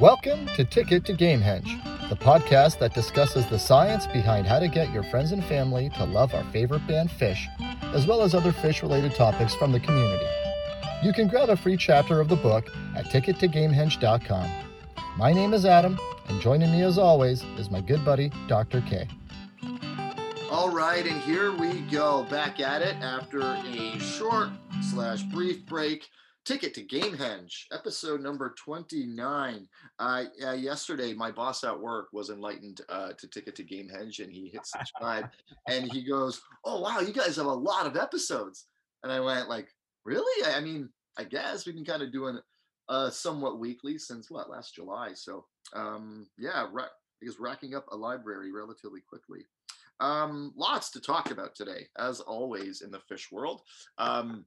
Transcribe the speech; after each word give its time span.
Welcome 0.00 0.46
to 0.56 0.64
Ticket 0.64 1.04
to 1.04 1.12
Gamehenge, 1.12 2.08
the 2.08 2.16
podcast 2.16 2.80
that 2.80 2.94
discusses 2.94 3.46
the 3.46 3.60
science 3.60 4.08
behind 4.08 4.44
how 4.44 4.58
to 4.58 4.66
get 4.66 4.92
your 4.92 5.04
friends 5.04 5.30
and 5.30 5.42
family 5.44 5.88
to 5.90 6.04
love 6.04 6.34
our 6.34 6.42
favorite 6.50 6.84
band 6.88 7.10
Phish, 7.10 7.46
as 7.94 8.04
well 8.04 8.22
as 8.22 8.34
other 8.34 8.50
Phish 8.50 8.82
related 8.82 9.14
topics 9.14 9.54
from 9.54 9.70
the 9.70 9.78
community. 9.78 10.26
You 11.04 11.12
can 11.12 11.28
grab 11.28 11.48
a 11.48 11.56
free 11.56 11.76
chapter 11.76 12.20
of 12.20 12.28
the 12.28 12.34
book 12.34 12.66
at 12.96 13.04
tickettogamehenge.com. 13.04 14.50
My 15.16 15.32
name 15.32 15.54
is 15.54 15.64
Adam, 15.64 15.96
and 16.26 16.40
joining 16.40 16.72
me 16.72 16.82
as 16.82 16.98
always 16.98 17.44
is 17.56 17.70
my 17.70 17.80
good 17.80 18.04
buddy, 18.04 18.32
Dr. 18.48 18.80
K. 18.80 19.06
All 20.50 20.70
right, 20.70 21.06
and 21.06 21.20
here 21.22 21.52
we 21.52 21.82
go 21.82 22.24
back 22.24 22.58
at 22.58 22.82
it 22.82 22.96
after 22.96 23.42
a 23.42 23.98
short 24.00 24.48
slash 24.90 25.22
brief 25.22 25.64
break. 25.64 26.10
Ticket 26.44 26.74
to 26.74 26.82
Gamehenge, 26.82 27.66
episode 27.72 28.20
number 28.20 28.54
29. 28.62 29.66
Uh, 29.98 30.24
uh, 30.44 30.52
yesterday, 30.52 31.14
my 31.14 31.30
boss 31.30 31.64
at 31.64 31.78
work 31.78 32.08
was 32.12 32.28
enlightened 32.28 32.82
uh, 32.90 33.12
to 33.18 33.26
Ticket 33.26 33.56
to 33.56 33.62
Gamehenge 33.62 34.18
and 34.18 34.30
he 34.30 34.50
hit 34.50 34.66
subscribe 34.66 35.30
and 35.68 35.90
he 35.90 36.02
goes, 36.02 36.42
Oh, 36.64 36.80
wow, 36.80 37.00
you 37.00 37.14
guys 37.14 37.36
have 37.36 37.46
a 37.46 37.52
lot 37.52 37.86
of 37.86 37.96
episodes. 37.96 38.66
And 39.02 39.10
I 39.10 39.20
went, 39.20 39.48
like, 39.48 39.68
really? 40.04 40.46
I 40.54 40.60
mean, 40.60 40.90
I 41.18 41.24
guess 41.24 41.64
we've 41.64 41.74
been 41.74 41.84
kind 41.84 42.02
of 42.02 42.12
doing 42.12 42.38
uh, 42.90 43.08
somewhat 43.08 43.58
weekly 43.58 43.96
since 43.96 44.30
what, 44.30 44.50
last 44.50 44.74
July. 44.74 45.12
So, 45.14 45.46
um, 45.74 46.26
yeah, 46.38 46.66
ra- 46.70 46.88
because 47.20 47.40
racking 47.40 47.74
up 47.74 47.86
a 47.90 47.96
library 47.96 48.52
relatively 48.52 49.00
quickly. 49.00 49.46
Um, 50.00 50.52
lots 50.56 50.90
to 50.90 51.00
talk 51.00 51.30
about 51.30 51.54
today, 51.54 51.86
as 51.98 52.20
always 52.20 52.82
in 52.82 52.90
the 52.90 53.00
Phish 53.10 53.32
world. 53.32 53.62
Um, 53.96 54.44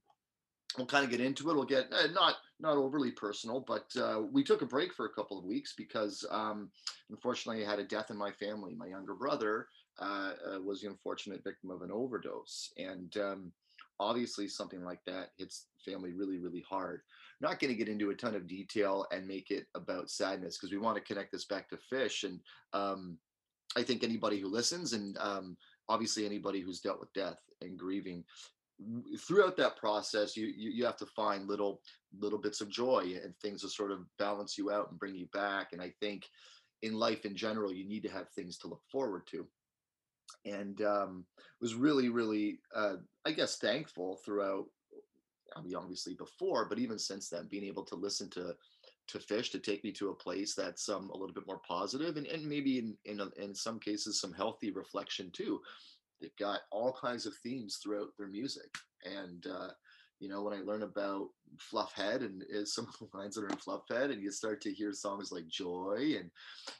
we'll 0.75 0.87
kind 0.87 1.05
of 1.05 1.11
get 1.11 1.21
into 1.21 1.49
it. 1.49 1.55
We'll 1.55 1.65
get 1.65 1.91
uh, 1.91 2.07
not 2.13 2.35
not 2.59 2.77
overly 2.77 3.11
personal, 3.11 3.59
but 3.59 3.85
uh, 3.99 4.21
we 4.31 4.43
took 4.43 4.61
a 4.61 4.65
break 4.65 4.93
for 4.93 5.05
a 5.05 5.13
couple 5.13 5.37
of 5.37 5.45
weeks 5.45 5.73
because 5.77 6.25
um, 6.31 6.69
unfortunately 7.09 7.65
I 7.65 7.69
had 7.69 7.79
a 7.79 7.83
death 7.83 8.09
in 8.09 8.17
my 8.17 8.31
family. 8.31 8.73
My 8.75 8.87
younger 8.87 9.13
brother 9.13 9.67
uh, 9.99 10.31
uh 10.55 10.61
was 10.61 10.81
the 10.81 10.89
unfortunate 10.89 11.43
victim 11.43 11.69
of 11.69 11.81
an 11.81 11.91
overdose, 11.91 12.71
and 12.77 13.15
um, 13.17 13.51
obviously 13.99 14.47
something 14.47 14.83
like 14.83 14.99
that 15.05 15.29
hits 15.37 15.67
family 15.85 16.13
really 16.13 16.39
really 16.39 16.63
hard. 16.67 17.01
I'm 17.41 17.49
Not 17.49 17.59
going 17.59 17.71
to 17.71 17.77
get 17.77 17.89
into 17.89 18.09
a 18.09 18.15
ton 18.15 18.35
of 18.35 18.47
detail 18.47 19.05
and 19.11 19.27
make 19.27 19.51
it 19.51 19.67
about 19.75 20.09
sadness 20.09 20.57
because 20.57 20.71
we 20.71 20.79
want 20.79 20.97
to 20.97 21.03
connect 21.03 21.31
this 21.31 21.45
back 21.45 21.69
to 21.69 21.77
Phish 21.91 22.23
and. 22.23 22.39
Um, 22.73 23.17
I 23.75 23.83
think 23.83 24.03
anybody 24.03 24.39
who 24.39 24.47
listens 24.47 24.93
and 24.93 25.17
um, 25.19 25.57
obviously 25.89 26.25
anybody 26.25 26.61
who's 26.61 26.79
dealt 26.79 26.99
with 26.99 27.13
death 27.13 27.37
and 27.61 27.77
grieving 27.77 28.23
throughout 29.19 29.57
that 29.57 29.75
process 29.75 30.37
you, 30.37 30.47
you, 30.47 30.69
you 30.69 30.85
have 30.85 30.97
to 30.97 31.05
find 31.07 31.47
little 31.47 31.81
little 32.19 32.37
bits 32.37 32.61
of 32.61 32.69
joy 32.69 33.15
and 33.23 33.33
things 33.41 33.61
to 33.61 33.69
sort 33.69 33.91
of 33.91 33.99
balance 34.19 34.57
you 34.57 34.71
out 34.71 34.89
and 34.91 34.99
bring 34.99 35.15
you 35.15 35.27
back 35.33 35.73
and 35.73 35.81
i 35.81 35.91
think 35.99 36.27
in 36.81 36.93
life 36.93 37.25
in 37.25 37.35
general 37.35 37.73
you 37.73 37.87
need 37.87 38.03
to 38.03 38.09
have 38.09 38.29
things 38.29 38.57
to 38.57 38.67
look 38.67 38.81
forward 38.91 39.23
to. 39.27 39.47
And 40.45 40.81
um, 40.81 41.25
was 41.61 41.75
really 41.75 42.09
really 42.09 42.59
uh, 42.75 42.97
i 43.25 43.31
guess 43.31 43.57
thankful 43.57 44.19
throughout 44.23 44.65
i 45.55 45.61
mean 45.61 45.75
obviously 45.75 46.13
before 46.13 46.65
but 46.65 46.77
even 46.77 46.99
since 46.99 47.29
then 47.29 47.47
being 47.49 47.63
able 47.63 47.83
to 47.85 47.95
listen 47.95 48.29
to 48.31 48.53
to 49.07 49.19
Phish 49.19 49.51
to 49.51 49.59
take 49.59 49.85
me 49.85 49.91
to 49.93 50.09
a 50.09 50.15
place 50.15 50.53
that's 50.53 50.89
um, 50.89 51.09
a 51.09 51.17
little 51.17 51.33
bit 51.33 51.47
more 51.47 51.61
positive 51.65 52.17
and, 52.17 52.27
and 52.27 52.45
maybe 52.45 52.77
in, 52.77 52.97
in, 53.05 53.21
in 53.41 53.55
some 53.55 53.79
cases 53.79 54.19
some 54.19 54.33
healthy 54.33 54.69
reflection 54.69 55.31
too 55.31 55.61
they've 56.21 56.35
got 56.37 56.61
all 56.71 56.97
kinds 56.99 57.25
of 57.25 57.33
themes 57.43 57.79
throughout 57.81 58.09
their 58.17 58.27
music. 58.27 58.69
And 59.05 59.45
uh, 59.47 59.69
you 60.19 60.29
know 60.29 60.41
when 60.41 60.53
i 60.53 60.61
learn 60.61 60.83
about 60.83 61.27
fluffhead 61.71 62.21
and 62.21 62.43
is 62.49 62.73
some 62.73 62.87
of 62.87 63.09
the 63.11 63.17
lines 63.17 63.35
that 63.35 63.43
are 63.43 63.49
in 63.49 63.55
fluffhead 63.57 64.11
and 64.11 64.21
you 64.21 64.31
start 64.31 64.61
to 64.61 64.73
hear 64.73 64.91
songs 64.93 65.31
like 65.31 65.47
joy 65.47 66.15
and 66.17 66.29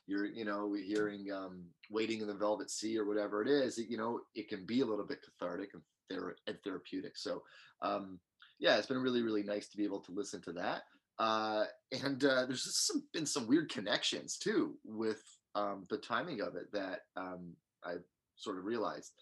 you're 0.08 0.26
you 0.26 0.46
know 0.46 0.74
hearing 0.74 1.28
um, 1.32 1.64
waiting 1.90 2.22
in 2.22 2.28
the 2.28 2.34
velvet 2.34 2.70
sea 2.70 2.98
or 2.98 3.06
whatever 3.06 3.42
it 3.42 3.48
is 3.48 3.78
it, 3.78 3.88
you 3.90 3.98
know 3.98 4.20
it 4.36 4.48
can 4.50 4.66
be 4.66 4.82
a 4.82 4.86
little 4.86 5.06
bit 5.06 5.20
cathartic 5.24 5.70
and, 5.74 5.84
thera- 6.12 6.36
and 6.48 6.58
therapeutic. 6.64 7.18
So 7.18 7.44
um, 7.82 8.20
yeah 8.60 8.78
it's 8.78 8.88
been 8.88 9.02
really 9.02 9.22
really 9.22 9.44
nice 9.44 9.68
to 9.70 9.78
be 9.78 9.86
able 9.86 10.02
to 10.02 10.12
listen 10.12 10.42
to 10.44 10.54
that. 10.54 10.84
Uh, 11.20 11.66
and 12.04 12.24
uh, 12.24 12.46
there's 12.46 12.64
just 12.64 12.88
some, 12.88 13.04
been 13.12 13.26
some 13.26 13.48
weird 13.48 13.70
connections 13.70 14.38
too 14.38 14.76
with 14.86 15.24
um, 15.56 15.86
the 15.90 15.98
timing 15.98 16.42
of 16.42 16.56
it 16.56 16.72
that 16.74 17.02
um, 17.16 17.54
I 17.84 17.96
sort 18.36 18.58
of 18.58 18.66
realized. 18.66 19.14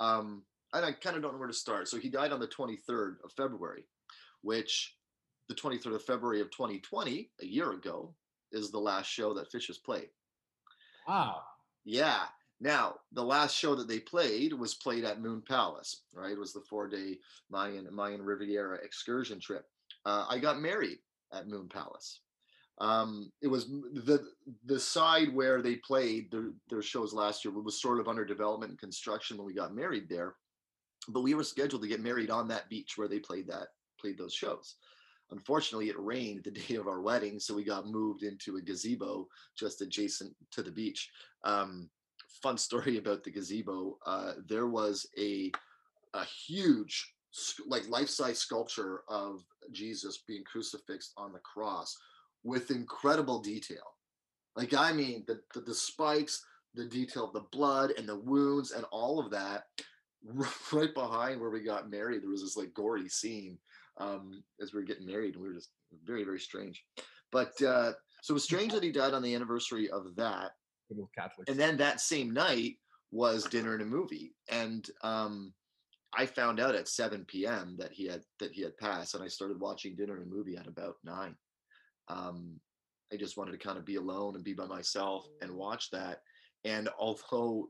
Um, 0.00 0.42
and 0.72 0.84
I 0.84 0.92
kind 0.92 1.16
of 1.16 1.22
don't 1.22 1.32
know 1.32 1.38
where 1.38 1.48
to 1.48 1.54
start. 1.54 1.88
So 1.88 1.98
he 1.98 2.08
died 2.08 2.32
on 2.32 2.40
the 2.40 2.48
23rd 2.48 3.16
of 3.24 3.32
February, 3.36 3.84
which 4.42 4.94
the 5.48 5.54
23rd 5.54 5.94
of 5.94 6.04
February 6.04 6.40
of 6.40 6.50
2020, 6.50 7.30
a 7.40 7.46
year 7.46 7.72
ago, 7.72 8.14
is 8.52 8.70
the 8.70 8.78
last 8.78 9.06
show 9.06 9.34
that 9.34 9.50
Phish 9.52 9.68
has 9.68 9.78
played. 9.78 10.08
Wow. 11.06 11.42
Yeah. 11.84 12.22
Now, 12.60 12.96
the 13.12 13.22
last 13.22 13.54
show 13.54 13.74
that 13.74 13.86
they 13.86 14.00
played 14.00 14.52
was 14.52 14.74
played 14.74 15.04
at 15.04 15.20
Moon 15.20 15.42
Palace, 15.46 16.02
right? 16.14 16.32
It 16.32 16.38
was 16.38 16.52
the 16.52 16.64
four 16.68 16.88
day 16.88 17.18
Mayan, 17.50 17.86
Mayan 17.92 18.22
Riviera 18.22 18.78
excursion 18.82 19.38
trip. 19.40 19.66
Uh, 20.04 20.26
I 20.28 20.38
got 20.38 20.60
married 20.60 20.98
at 21.32 21.48
Moon 21.48 21.68
Palace. 21.68 22.20
Um, 22.78 23.32
it 23.40 23.48
was 23.48 23.68
the 23.68 24.28
the 24.66 24.78
side 24.78 25.34
where 25.34 25.62
they 25.62 25.76
played 25.76 26.30
their, 26.30 26.50
their 26.68 26.82
shows 26.82 27.14
last 27.14 27.44
year 27.44 27.54
was 27.54 27.80
sort 27.80 28.00
of 28.00 28.08
under 28.08 28.24
development 28.24 28.70
and 28.70 28.78
construction 28.78 29.38
when 29.38 29.46
we 29.46 29.54
got 29.54 29.74
married 29.74 30.08
there, 30.08 30.34
but 31.08 31.22
we 31.22 31.34
were 31.34 31.44
scheduled 31.44 31.82
to 31.82 31.88
get 31.88 32.02
married 32.02 32.30
on 32.30 32.48
that 32.48 32.68
beach 32.68 32.92
where 32.96 33.08
they 33.08 33.18
played 33.18 33.46
that 33.48 33.68
played 33.98 34.18
those 34.18 34.34
shows. 34.34 34.76
Unfortunately, 35.30 35.88
it 35.88 35.98
rained 35.98 36.44
the 36.44 36.50
day 36.68 36.74
of 36.74 36.86
our 36.86 37.00
wedding, 37.00 37.40
so 37.40 37.54
we 37.54 37.64
got 37.64 37.86
moved 37.86 38.22
into 38.22 38.56
a 38.56 38.62
gazebo 38.62 39.26
just 39.58 39.80
adjacent 39.80 40.34
to 40.52 40.62
the 40.62 40.70
beach. 40.70 41.10
Um, 41.44 41.88
fun 42.42 42.58
story 42.68 42.98
about 42.98 43.24
the 43.24 43.30
gazebo: 43.30 43.96
uh, 44.04 44.32
there 44.46 44.66
was 44.66 45.06
a 45.18 45.50
a 46.12 46.24
huge 46.24 47.12
like 47.66 47.86
life-size 47.88 48.38
sculpture 48.38 49.02
of 49.08 49.42
Jesus 49.70 50.22
being 50.26 50.42
crucifixed 50.44 51.12
on 51.18 51.32
the 51.32 51.38
cross 51.40 51.94
with 52.46 52.70
incredible 52.70 53.40
detail. 53.40 53.82
Like 54.54 54.72
I 54.72 54.92
mean, 54.92 55.24
the, 55.26 55.40
the, 55.52 55.60
the 55.60 55.74
spikes, 55.74 56.44
the 56.74 56.86
detail 56.86 57.24
of 57.24 57.32
the 57.32 57.46
blood 57.52 57.92
and 57.98 58.08
the 58.08 58.18
wounds 58.18 58.70
and 58.70 58.84
all 58.90 59.18
of 59.18 59.30
that. 59.32 59.64
Right 60.72 60.92
behind 60.92 61.40
where 61.40 61.50
we 61.50 61.60
got 61.60 61.88
married, 61.88 62.22
there 62.22 62.30
was 62.30 62.42
this 62.42 62.56
like 62.56 62.74
gory 62.74 63.08
scene 63.08 63.58
um, 63.98 64.42
as 64.60 64.72
we 64.72 64.80
were 64.80 64.86
getting 64.86 65.06
married, 65.06 65.34
and 65.34 65.42
we 65.42 65.48
were 65.48 65.54
just 65.54 65.70
very 66.04 66.24
very 66.24 66.40
strange. 66.40 66.84
But 67.30 67.52
uh, 67.62 67.92
so 68.22 68.32
it 68.32 68.34
was 68.34 68.42
strange 68.42 68.72
that 68.72 68.82
he 68.82 68.90
died 68.90 69.14
on 69.14 69.22
the 69.22 69.36
anniversary 69.36 69.88
of 69.88 70.16
that. 70.16 70.50
Catholics. 71.16 71.48
And 71.48 71.60
then 71.60 71.76
that 71.76 72.00
same 72.00 72.32
night 72.32 72.74
was 73.12 73.44
dinner 73.44 73.74
and 73.74 73.82
a 73.82 73.86
movie, 73.86 74.34
and 74.48 74.88
um, 75.04 75.52
I 76.12 76.26
found 76.26 76.58
out 76.58 76.74
at 76.74 76.88
7 76.88 77.24
p.m. 77.26 77.76
that 77.78 77.92
he 77.92 78.06
had 78.06 78.22
that 78.40 78.52
he 78.52 78.62
had 78.62 78.76
passed, 78.78 79.14
and 79.14 79.22
I 79.22 79.28
started 79.28 79.60
watching 79.60 79.94
dinner 79.94 80.16
and 80.16 80.26
a 80.26 80.34
movie 80.34 80.56
at 80.56 80.66
about 80.66 80.96
nine. 81.04 81.36
Um, 82.08 82.60
I 83.12 83.16
just 83.16 83.36
wanted 83.36 83.52
to 83.52 83.58
kind 83.58 83.78
of 83.78 83.84
be 83.84 83.96
alone 83.96 84.34
and 84.34 84.44
be 84.44 84.52
by 84.52 84.66
myself 84.66 85.26
and 85.40 85.52
watch 85.52 85.90
that. 85.90 86.20
And 86.64 86.88
although 86.98 87.68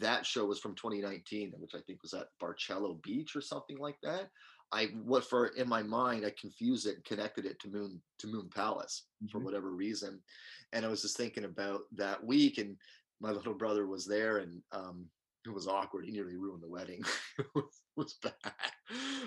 that 0.00 0.26
show 0.26 0.44
was 0.44 0.58
from 0.58 0.74
2019, 0.74 1.52
which 1.58 1.74
I 1.74 1.80
think 1.86 2.02
was 2.02 2.14
at 2.14 2.28
Barcello 2.40 2.98
Beach 3.02 3.34
or 3.34 3.40
something 3.40 3.78
like 3.78 3.96
that, 4.02 4.28
I 4.72 4.86
what 5.04 5.24
for 5.24 5.48
in 5.48 5.68
my 5.68 5.82
mind 5.82 6.26
I 6.26 6.32
confused 6.38 6.86
it 6.86 6.96
and 6.96 7.04
connected 7.04 7.46
it 7.46 7.60
to 7.60 7.68
Moon 7.68 8.00
to 8.18 8.26
Moon 8.26 8.50
Palace 8.54 9.04
mm-hmm. 9.22 9.30
for 9.30 9.44
whatever 9.44 9.70
reason. 9.70 10.20
And 10.72 10.84
I 10.84 10.88
was 10.88 11.02
just 11.02 11.16
thinking 11.16 11.44
about 11.44 11.82
that 11.96 12.24
week, 12.24 12.58
and 12.58 12.76
my 13.20 13.30
little 13.32 13.54
brother 13.54 13.86
was 13.86 14.06
there, 14.06 14.38
and 14.38 14.60
um, 14.72 15.06
it 15.46 15.54
was 15.54 15.68
awkward. 15.68 16.04
He 16.04 16.10
nearly 16.10 16.36
ruined 16.36 16.62
the 16.62 16.68
wedding. 16.68 17.02
it 17.38 17.46
was, 17.54 17.80
was, 17.96 18.14
bad. 18.22 18.32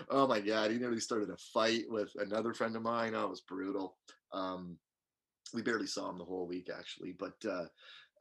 Oh 0.10 0.28
my 0.28 0.42
god, 0.42 0.72
he 0.72 0.78
nearly 0.78 1.00
started 1.00 1.30
a 1.30 1.38
fight 1.54 1.86
with 1.88 2.12
another 2.16 2.54
friend 2.54 2.76
of 2.76 2.82
mine. 2.82 3.14
Oh, 3.16 3.26
it 3.26 3.30
was 3.30 3.42
brutal. 3.42 3.96
Um, 4.34 4.78
we 5.54 5.62
barely 5.62 5.88
saw 5.88 6.10
him 6.10 6.18
the 6.18 6.26
whole 6.26 6.48
week 6.48 6.70
actually, 6.76 7.14
but 7.18 7.36
uh, 7.50 7.66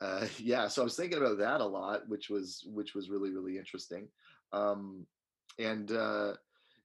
uh, 0.00 0.26
yeah. 0.38 0.68
So 0.68 0.82
I 0.82 0.84
was 0.84 0.96
thinking 0.96 1.18
about 1.18 1.38
that 1.38 1.60
a 1.60 1.66
lot, 1.66 2.08
which 2.08 2.28
was 2.28 2.64
which 2.66 2.94
was 2.94 3.10
really 3.10 3.30
really 3.30 3.58
interesting. 3.58 4.08
Um, 4.52 5.06
and 5.58 5.90
uh, 5.90 6.34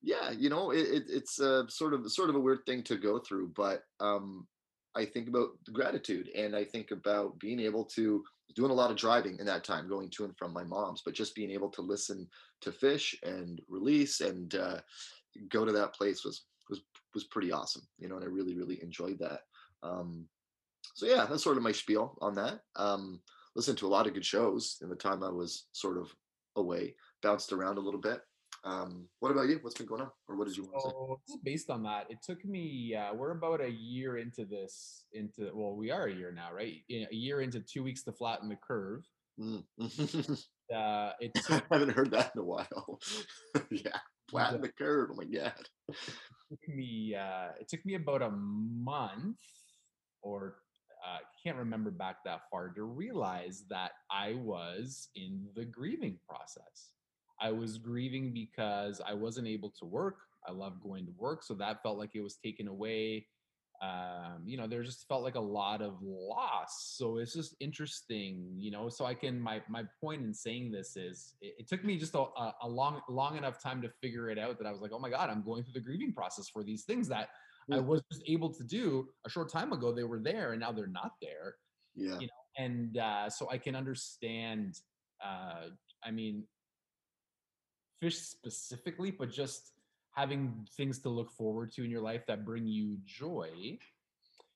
yeah, 0.01 0.31
you 0.31 0.49
know, 0.49 0.71
it, 0.71 0.87
it, 0.87 1.03
it's 1.07 1.39
a 1.39 1.69
sort 1.69 1.93
of 1.93 2.11
sort 2.11 2.29
of 2.29 2.35
a 2.35 2.39
weird 2.39 2.65
thing 2.65 2.83
to 2.83 2.97
go 2.97 3.19
through, 3.19 3.49
but 3.55 3.83
um, 3.99 4.47
I 4.95 5.05
think 5.05 5.27
about 5.27 5.51
gratitude 5.71 6.29
and 6.35 6.55
I 6.55 6.63
think 6.63 6.91
about 6.91 7.39
being 7.39 7.59
able 7.59 7.85
to 7.95 8.23
doing 8.55 8.71
a 8.71 8.75
lot 8.75 8.91
of 8.91 8.97
driving 8.97 9.37
in 9.39 9.45
that 9.45 9.63
time, 9.63 9.87
going 9.87 10.09
to 10.09 10.25
and 10.25 10.37
from 10.37 10.53
my 10.53 10.63
mom's, 10.63 11.01
but 11.05 11.13
just 11.13 11.35
being 11.35 11.51
able 11.51 11.69
to 11.69 11.81
listen 11.81 12.27
to 12.61 12.71
Phish 12.71 13.15
and 13.23 13.61
release 13.69 14.19
and 14.21 14.55
uh, 14.55 14.79
go 15.49 15.63
to 15.63 15.71
that 15.71 15.93
place 15.93 16.25
was 16.25 16.43
was 17.13 17.25
pretty 17.25 17.51
awesome, 17.51 17.83
you 17.99 18.07
know, 18.07 18.15
and 18.15 18.23
I 18.23 18.27
really 18.27 18.55
really 18.55 18.81
enjoyed 18.81 19.19
that. 19.19 19.41
Um, 19.83 20.27
so 20.95 21.05
yeah, 21.05 21.25
that's 21.29 21.43
sort 21.43 21.57
of 21.57 21.63
my 21.63 21.71
spiel 21.71 22.17
on 22.21 22.35
that. 22.35 22.61
Um, 22.75 23.21
listened 23.55 23.77
to 23.79 23.87
a 23.87 23.89
lot 23.89 24.07
of 24.07 24.13
good 24.13 24.25
shows 24.25 24.77
in 24.81 24.89
the 24.89 24.95
time 24.95 25.23
I 25.23 25.29
was 25.29 25.67
sort 25.71 25.97
of 25.97 26.13
away, 26.55 26.95
bounced 27.21 27.53
around 27.53 27.77
a 27.77 27.81
little 27.81 27.99
bit. 27.99 28.21
Um, 28.63 29.07
what 29.19 29.31
about 29.31 29.49
you? 29.49 29.57
What's 29.61 29.75
been 29.75 29.87
going 29.87 30.01
on, 30.01 30.11
or 30.27 30.35
what 30.35 30.47
did 30.47 30.55
you 30.55 30.63
want 30.63 31.19
to 31.25 31.33
say? 31.33 31.39
Based 31.43 31.69
on 31.69 31.83
that, 31.83 32.05
it 32.09 32.19
took 32.23 32.43
me. 32.45 32.95
Uh, 32.95 33.13
we're 33.15 33.31
about 33.31 33.61
a 33.61 33.69
year 33.69 34.17
into 34.17 34.45
this. 34.45 35.05
Into 35.13 35.49
well, 35.53 35.75
we 35.75 35.89
are 35.89 36.05
a 36.05 36.13
year 36.13 36.31
now, 36.31 36.53
right? 36.53 36.75
A 36.91 37.07
year 37.11 37.41
into 37.41 37.59
two 37.61 37.83
weeks 37.83 38.03
to 38.03 38.11
flatten 38.11 38.49
the 38.49 38.57
curve. 38.57 39.03
Mm. 39.39 39.63
Uh, 40.71 41.11
it 41.19 41.31
I 41.49 41.61
haven't 41.69 41.91
heard 41.91 42.11
that 42.11 42.31
in 42.33 42.41
a 42.41 42.45
while. 42.45 42.97
yeah, 43.69 43.97
flatten 44.29 44.61
the 44.61 44.69
curve. 44.69 45.09
Oh 45.11 45.17
my 45.17 45.25
god. 45.25 45.51
Took 46.51 46.75
me 46.75 47.15
uh, 47.15 47.49
it 47.59 47.69
took 47.69 47.85
me 47.85 47.95
about 47.95 48.21
a 48.21 48.31
month 48.31 49.37
or 50.21 50.55
uh, 51.05 51.19
can't 51.43 51.57
remember 51.57 51.89
back 51.89 52.17
that 52.25 52.41
far 52.51 52.69
to 52.69 52.83
realize 52.83 53.63
that 53.69 53.91
I 54.11 54.33
was 54.33 55.09
in 55.15 55.47
the 55.55 55.65
grieving 55.65 56.19
process. 56.27 56.91
I 57.39 57.51
was 57.51 57.79
grieving 57.79 58.33
because 58.33 59.01
I 59.05 59.13
wasn't 59.13 59.47
able 59.47 59.73
to 59.79 59.85
work. 59.85 60.17
I 60.47 60.51
love 60.51 60.81
going 60.83 61.05
to 61.05 61.11
work, 61.17 61.43
so 61.43 61.55
that 61.55 61.81
felt 61.81 61.97
like 61.97 62.11
it 62.13 62.21
was 62.21 62.35
taken 62.35 62.67
away. 62.67 63.25
Um, 63.81 64.43
you 64.45 64.57
know, 64.57 64.67
there 64.67 64.83
just 64.83 65.07
felt 65.07 65.23
like 65.23 65.33
a 65.35 65.39
lot 65.39 65.81
of 65.81 65.95
loss. 66.03 66.93
So 66.95 67.17
it's 67.17 67.33
just 67.33 67.55
interesting, 67.59 68.53
you 68.55 68.69
know. 68.69 68.89
So 68.89 69.05
I 69.05 69.15
can 69.15 69.39
my 69.39 69.61
my 69.67 69.83
point 69.99 70.21
in 70.21 70.33
saying 70.33 70.71
this 70.71 70.95
is 70.95 71.33
it, 71.41 71.55
it 71.59 71.67
took 71.67 71.83
me 71.83 71.97
just 71.97 72.13
a, 72.13 72.19
a 72.19 72.55
a 72.61 72.69
long 72.69 73.01
long 73.09 73.37
enough 73.37 73.61
time 73.61 73.81
to 73.81 73.89
figure 74.01 74.29
it 74.29 74.37
out 74.37 74.59
that 74.59 74.67
I 74.67 74.71
was 74.71 74.81
like, 74.81 74.91
oh 74.93 74.99
my 74.99 75.09
god, 75.09 75.29
I'm 75.31 75.43
going 75.43 75.63
through 75.63 75.73
the 75.73 75.79
grieving 75.79 76.13
process 76.13 76.47
for 76.47 76.63
these 76.63 76.83
things 76.83 77.07
that 77.07 77.29
I 77.71 77.79
was 77.79 78.01
just 78.11 78.23
able 78.27 78.53
to 78.53 78.63
do 78.63 79.09
a 79.25 79.29
short 79.29 79.51
time 79.51 79.71
ago. 79.71 79.91
They 79.91 80.03
were 80.03 80.19
there 80.19 80.51
and 80.51 80.59
now 80.59 80.71
they're 80.71 80.87
not 80.87 81.13
there. 81.21 81.55
Yeah. 81.95 82.19
You 82.19 82.27
know, 82.27 82.41
And 82.57 82.97
uh, 82.97 83.29
so 83.29 83.49
I 83.49 83.57
can 83.57 83.75
understand, 83.75 84.79
uh, 85.23 85.67
I 86.03 86.11
mean, 86.11 86.43
Phish 88.01 88.13
specifically, 88.13 89.11
but 89.11 89.31
just 89.31 89.71
having 90.13 90.67
things 90.75 90.99
to 90.99 91.09
look 91.09 91.31
forward 91.31 91.71
to 91.73 91.83
in 91.83 91.91
your 91.91 92.01
life 92.01 92.25
that 92.27 92.45
bring 92.45 92.67
you 92.67 92.97
joy, 93.05 93.77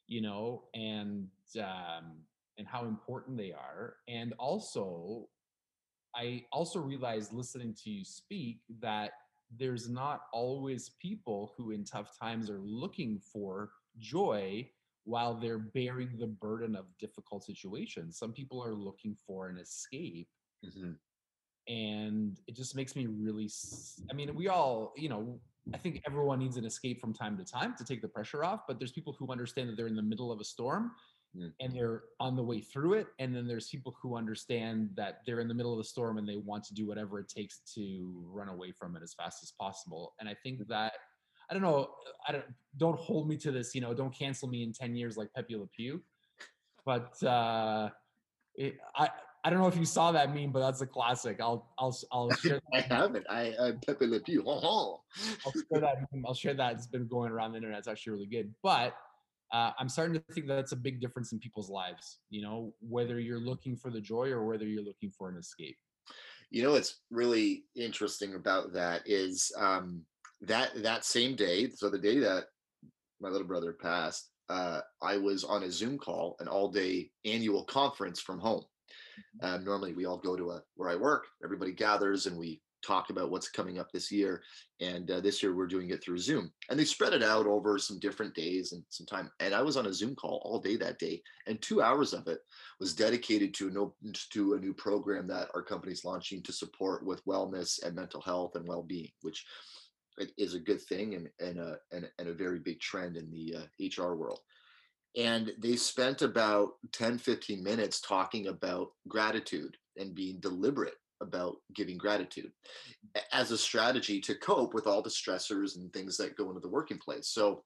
you 0.08 0.22
know, 0.22 0.64
and 0.74 1.28
um, 1.60 2.18
and 2.58 2.68
how 2.68 2.86
important 2.86 3.38
they 3.38 3.52
are. 3.52 3.96
And 4.08 4.34
also, 4.40 5.28
I 6.16 6.46
also 6.52 6.80
realized 6.80 7.34
listening 7.34 7.76
to 7.84 7.90
you 7.90 8.06
speak 8.06 8.60
that 8.82 9.12
there's 9.58 9.90
not 9.90 10.22
always 10.34 10.92
people 11.02 11.54
who 11.56 11.72
in 11.72 11.84
tough 11.84 12.18
times 12.20 12.50
are 12.50 12.62
looking 12.62 13.20
for 13.20 13.72
joy 14.00 14.70
while 15.04 15.36
they're 15.36 15.60
bearing 15.60 16.18
the 16.18 16.28
burden 16.28 16.76
of 16.76 16.86
difficult 16.98 17.44
situations. 17.44 18.18
Some 18.18 18.34
people 18.34 18.64
are 18.64 18.74
looking 18.74 19.16
for 19.16 19.48
an 19.48 19.58
escape 19.58 20.30
Mhm. 20.64 20.98
And 21.68 22.38
it 22.48 22.56
just 22.56 22.76
makes 22.76 22.96
me 22.96 23.08
really 23.08 23.50
i 24.12 24.14
mean 24.14 24.34
we 24.36 24.48
all 24.48 24.94
you 24.96 25.10
know 25.10 25.40
i 25.74 25.78
think 25.78 26.02
everyone 26.06 26.40
needs 26.40 26.58
an 26.58 26.66
escape 26.66 27.02
from 27.02 27.14
time 27.14 27.38
to 27.38 27.44
time 27.44 27.74
to 27.78 27.84
take 27.84 28.02
the 28.02 28.08
pressure 28.08 28.44
off 28.44 28.62
but 28.68 28.78
there's 28.78 28.92
people 28.92 29.16
who 29.18 29.32
understand 29.32 29.68
that 29.68 29.76
they're 29.76 29.88
in 29.88 29.96
the 29.96 30.02
middle 30.02 30.32
of 30.32 30.40
a 30.40 30.44
storm 30.44 30.92
Mm. 31.36 31.52
and 31.60 31.76
they're 31.76 32.04
on 32.20 32.36
the 32.36 32.44
way 32.44 32.62
through 32.62 32.94
it 32.94 33.08
and 33.20 33.36
then 33.36 33.48
there's 33.48 33.68
people 33.68 33.96
who 34.02 34.16
understand 34.16 34.90
that 34.96 35.22
they're 35.26 35.40
in 35.40 35.48
the 35.48 35.54
middle 35.54 35.74
of 35.74 35.78
the 35.78 35.84
storm 35.84 36.18
and 36.18 36.28
they 36.28 36.38
want 36.38 36.64
to 36.66 36.74
do 36.74 36.88
whatever 36.88 37.20
it 37.20 37.28
takes 37.28 37.60
to 37.74 38.24
run 38.28 38.48
away 38.48 38.72
from 38.72 38.96
it 38.96 39.04
as 39.04 39.14
fast 39.14 39.44
as 39.44 39.52
possible 39.52 40.14
and 40.20 40.30
i 40.30 40.36
think 40.44 40.66
that 40.68 40.94
i 41.50 41.54
don't 41.54 41.64
know 41.64 41.90
i 42.28 42.32
don't 42.32 42.46
don't 42.78 42.98
hold 42.98 43.28
me 43.28 43.36
to 43.36 43.52
this 43.52 43.76
you 43.76 43.82
know 43.82 43.94
don't 43.94 44.16
cancel 44.18 44.48
me 44.48 44.64
in 44.64 44.72
10 44.72 44.96
years 44.96 45.18
like 45.18 45.34
pepe 45.34 45.56
le 45.56 45.68
pew 45.68 46.02
but 46.86 47.22
uh 47.24 47.90
it, 48.56 48.78
i 48.96 49.10
I 49.46 49.52
don't 49.52 49.60
know 49.60 49.68
if 49.68 49.78
you 49.78 49.86
saw 49.86 50.12
that 50.12 50.34
meme, 50.34 50.52
but 50.52 50.60
that's 50.60 50.82
a 50.82 50.88
classic. 50.88 51.40
I'll 51.40 51.72
I'll 51.78 51.96
I'll 52.12 52.32
share 52.42 52.60
I 52.74 52.82
haven't. 52.82 53.28
I 53.30 53.54
I 53.60 53.74
Pepe 53.86 54.08
Le 54.08 54.20
Pew. 54.20 54.44
I'll 54.50 55.04
share 55.54 55.82
that. 55.82 55.98
meme. 56.12 56.26
I'll 56.28 56.34
share 56.34 56.56
that. 56.56 56.74
It's 56.74 56.88
been 56.88 57.08
going 57.08 57.32
around 57.32 57.52
the 57.52 57.58
internet. 57.58 57.78
It's 57.78 57.88
actually 57.88 58.14
really 58.14 58.26
good. 58.26 58.56
But 58.64 58.96
uh, 59.54 59.70
I'm 59.78 59.88
starting 59.88 60.16
to 60.16 60.24
think 60.34 60.48
that 60.48 60.56
that's 60.56 60.72
a 60.72 60.76
big 60.76 61.00
difference 61.00 61.32
in 61.32 61.38
people's 61.38 61.70
lives. 61.70 62.18
You 62.32 62.42
know, 62.42 62.74
whether 62.82 63.20
you're 63.20 63.40
looking 63.40 63.76
for 63.76 63.92
the 63.92 64.02
joy 64.02 64.30
or 64.30 64.46
whether 64.46 64.66
you're 64.66 64.84
looking 64.84 65.12
for 65.12 65.30
an 65.30 65.38
escape. 65.38 65.78
You 66.50 66.64
know 66.64 66.72
what's 66.72 67.02
really 67.12 67.66
interesting 67.76 68.34
about 68.34 68.74
that 68.74 69.04
is 69.06 69.52
um, 69.60 70.02
that 70.42 70.72
that 70.82 71.06
same 71.06 71.36
day. 71.36 71.70
So 71.70 71.92
the 71.92 72.00
day 72.00 72.18
that 72.18 72.46
my 73.22 73.30
little 73.30 73.48
brother 73.48 73.74
passed, 73.74 74.32
uh, 74.50 74.82
I 75.04 75.18
was 75.18 75.44
on 75.44 75.62
a 75.62 75.72
Zoom 75.72 76.00
call, 76.00 76.36
an 76.40 76.48
all-day 76.48 77.12
annual 77.26 77.64
conference 77.64 78.20
from 78.20 78.40
home. 78.40 78.64
Um, 79.42 79.64
normally, 79.64 79.94
we 79.94 80.06
all 80.06 80.18
go 80.18 80.36
to 80.36 80.52
a 80.52 80.62
where 80.76 80.90
I 80.90 80.96
work. 80.96 81.28
Everybody 81.44 81.72
gathers 81.72 82.26
and 82.26 82.38
we 82.38 82.62
talk 82.86 83.10
about 83.10 83.32
what's 83.32 83.50
coming 83.50 83.80
up 83.80 83.92
this 83.92 84.12
year. 84.12 84.44
And 84.80 85.10
uh, 85.10 85.20
this 85.20 85.42
year 85.42 85.56
we're 85.56 85.66
doing 85.68 85.90
it 85.90 86.04
through 86.04 86.20
Zoom. 86.20 86.52
And 86.70 86.80
they 86.80 86.86
spread 86.86 87.14
it 87.14 87.24
out 87.24 87.48
over 87.48 87.80
some 87.80 88.00
different 88.00 88.36
days 88.36 88.74
and 88.74 88.84
some 88.90 89.08
time. 89.08 89.32
And 89.40 89.54
I 89.56 89.62
was 89.62 89.76
on 89.78 89.88
a 89.88 89.94
Zoom 89.94 90.16
call 90.16 90.42
all 90.46 90.60
day 90.60 90.76
that 90.78 91.00
day, 91.00 91.22
and 91.48 91.62
two 91.62 91.82
hours 91.82 92.14
of 92.14 92.28
it 92.28 92.40
was 92.80 92.94
dedicated 92.94 93.54
to 93.56 93.70
no 93.72 93.96
to 94.34 94.54
a 94.54 94.60
new 94.60 94.74
program 94.74 95.28
that 95.28 95.50
our 95.56 95.64
company's 95.64 96.06
launching 96.06 96.44
to 96.44 96.54
support 96.54 97.06
with 97.06 97.26
wellness 97.26 97.84
and 97.84 97.96
mental 97.96 98.22
health 98.22 98.56
and 98.56 98.68
well-being, 98.68 99.10
which 99.22 99.46
is 100.38 100.54
a 100.54 100.60
good 100.60 100.82
thing 100.82 101.16
and 101.16 101.30
and 101.40 101.60
a 101.60 101.78
and, 101.92 102.06
a- 102.06 102.12
and 102.20 102.30
a 102.30 102.34
very 102.34 102.60
big 102.60 102.80
trend 102.80 103.18
in 103.18 103.30
the 103.32 103.56
uh, 103.58 104.04
HR 104.04 104.16
world. 104.16 104.40
And 105.18 105.54
they 105.60 105.76
spent 105.76 106.22
about 106.22 106.74
10, 106.92 107.18
15 107.18 107.64
minutes 107.64 108.02
talking 108.02 108.48
about 108.48 108.90
gratitude 109.08 109.78
and 109.98 110.14
being 110.14 110.40
deliberate 110.40 110.96
about 111.22 111.56
giving 111.74 111.98
gratitude 111.98 112.52
as 113.32 113.52
a 113.52 113.58
strategy 113.58 114.20
to 114.20 114.36
cope 114.36 114.74
with 114.74 114.88
all 114.88 115.02
the 115.02 115.10
stressors 115.10 115.78
and 115.78 115.92
things 115.94 116.18
that 116.18 116.36
go 116.36 116.50
into 116.50 116.60
the 116.60 116.68
working 116.68 116.98
place. 116.98 117.30
So 117.30 117.64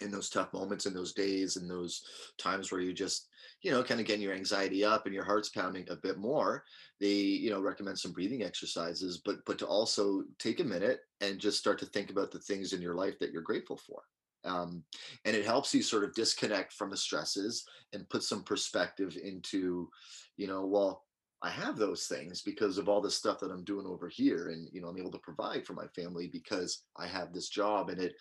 in 0.00 0.10
those 0.10 0.30
tough 0.30 0.52
moments 0.52 0.86
in 0.86 0.94
those 0.94 1.12
days 1.12 1.56
and 1.56 1.70
those 1.70 2.02
times 2.38 2.72
where 2.72 2.80
you 2.80 2.92
just 2.92 3.28
you 3.60 3.70
know 3.70 3.82
kind 3.82 4.00
of 4.00 4.06
getting 4.06 4.22
your 4.22 4.32
anxiety 4.32 4.84
up 4.84 5.04
and 5.04 5.14
your 5.14 5.24
heart's 5.24 5.50
pounding 5.50 5.86
a 5.90 5.96
bit 5.96 6.16
more 6.16 6.64
they 6.98 7.12
you 7.12 7.50
know 7.50 7.60
recommend 7.60 7.98
some 7.98 8.12
breathing 8.12 8.42
exercises 8.42 9.20
but 9.24 9.36
but 9.44 9.58
to 9.58 9.66
also 9.66 10.24
take 10.38 10.60
a 10.60 10.64
minute 10.64 11.00
and 11.20 11.38
just 11.38 11.58
start 11.58 11.78
to 11.78 11.86
think 11.86 12.10
about 12.10 12.30
the 12.30 12.38
things 12.38 12.72
in 12.72 12.80
your 12.80 12.94
life 12.94 13.18
that 13.18 13.32
you're 13.32 13.42
grateful 13.42 13.76
for 13.76 14.02
um, 14.44 14.82
and 15.24 15.36
it 15.36 15.44
helps 15.44 15.74
you 15.74 15.82
sort 15.82 16.04
of 16.04 16.14
disconnect 16.14 16.72
from 16.72 16.90
the 16.90 16.96
stresses 16.96 17.64
and 17.92 18.08
put 18.08 18.22
some 18.22 18.42
perspective 18.42 19.16
into 19.22 19.88
you 20.36 20.46
know 20.46 20.64
well 20.64 21.04
i 21.42 21.50
have 21.50 21.76
those 21.76 22.06
things 22.06 22.42
because 22.42 22.78
of 22.78 22.88
all 22.88 23.00
the 23.00 23.10
stuff 23.10 23.38
that 23.40 23.50
i'm 23.50 23.64
doing 23.64 23.86
over 23.86 24.08
here 24.08 24.48
and 24.48 24.68
you 24.72 24.80
know 24.80 24.88
i'm 24.88 24.98
able 24.98 25.10
to 25.10 25.18
provide 25.18 25.66
for 25.66 25.74
my 25.74 25.86
family 25.94 26.28
because 26.28 26.82
i 26.96 27.06
have 27.06 27.32
this 27.32 27.48
job. 27.48 27.90
And 27.90 28.00
it 28.00 28.14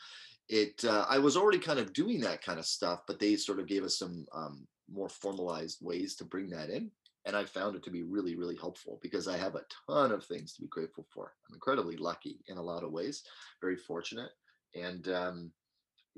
it 0.49 0.83
uh, 0.85 1.05
i 1.09 1.17
was 1.17 1.37
already 1.37 1.59
kind 1.59 1.79
of 1.79 1.93
doing 1.93 2.19
that 2.21 2.43
kind 2.43 2.59
of 2.59 2.65
stuff 2.65 3.01
but 3.07 3.19
they 3.19 3.35
sort 3.35 3.59
of 3.59 3.67
gave 3.67 3.83
us 3.83 3.97
some 3.97 4.25
um, 4.33 4.67
more 4.91 5.09
formalized 5.09 5.77
ways 5.81 6.15
to 6.15 6.25
bring 6.25 6.49
that 6.49 6.69
in 6.69 6.91
and 7.25 7.35
i 7.35 7.45
found 7.45 7.75
it 7.75 7.83
to 7.83 7.91
be 7.91 8.03
really 8.03 8.35
really 8.35 8.57
helpful 8.57 8.99
because 9.01 9.27
i 9.27 9.37
have 9.37 9.55
a 9.55 9.65
ton 9.87 10.11
of 10.11 10.25
things 10.25 10.53
to 10.53 10.61
be 10.61 10.67
grateful 10.67 11.05
for. 11.13 11.33
I'm 11.47 11.55
incredibly 11.55 11.95
lucky 11.95 12.39
in 12.47 12.57
a 12.57 12.61
lot 12.61 12.83
of 12.83 12.91
ways 12.91 13.23
very 13.61 13.77
fortunate 13.77 14.31
and 14.75 15.07
um, 15.09 15.51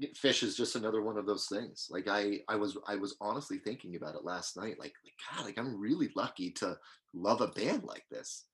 Phish 0.01 0.41
is 0.41 0.57
just 0.57 0.75
another 0.75 1.01
one 1.01 1.17
of 1.17 1.27
those 1.27 1.47
things 1.47 1.87
like 1.91 2.07
i 2.07 2.39
i 2.49 2.55
was 2.55 2.77
i 2.87 2.95
was 2.95 3.15
honestly 3.21 3.59
thinking 3.59 3.95
about 3.95 4.15
it 4.15 4.25
last 4.25 4.57
night 4.57 4.79
like, 4.79 4.93
like 5.03 5.13
god 5.31 5.45
like 5.45 5.57
i'm 5.59 5.79
really 5.79 6.09
lucky 6.15 6.49
to 6.51 6.75
love 7.13 7.41
a 7.41 7.47
band 7.47 7.83
like 7.83 8.05
this. 8.09 8.45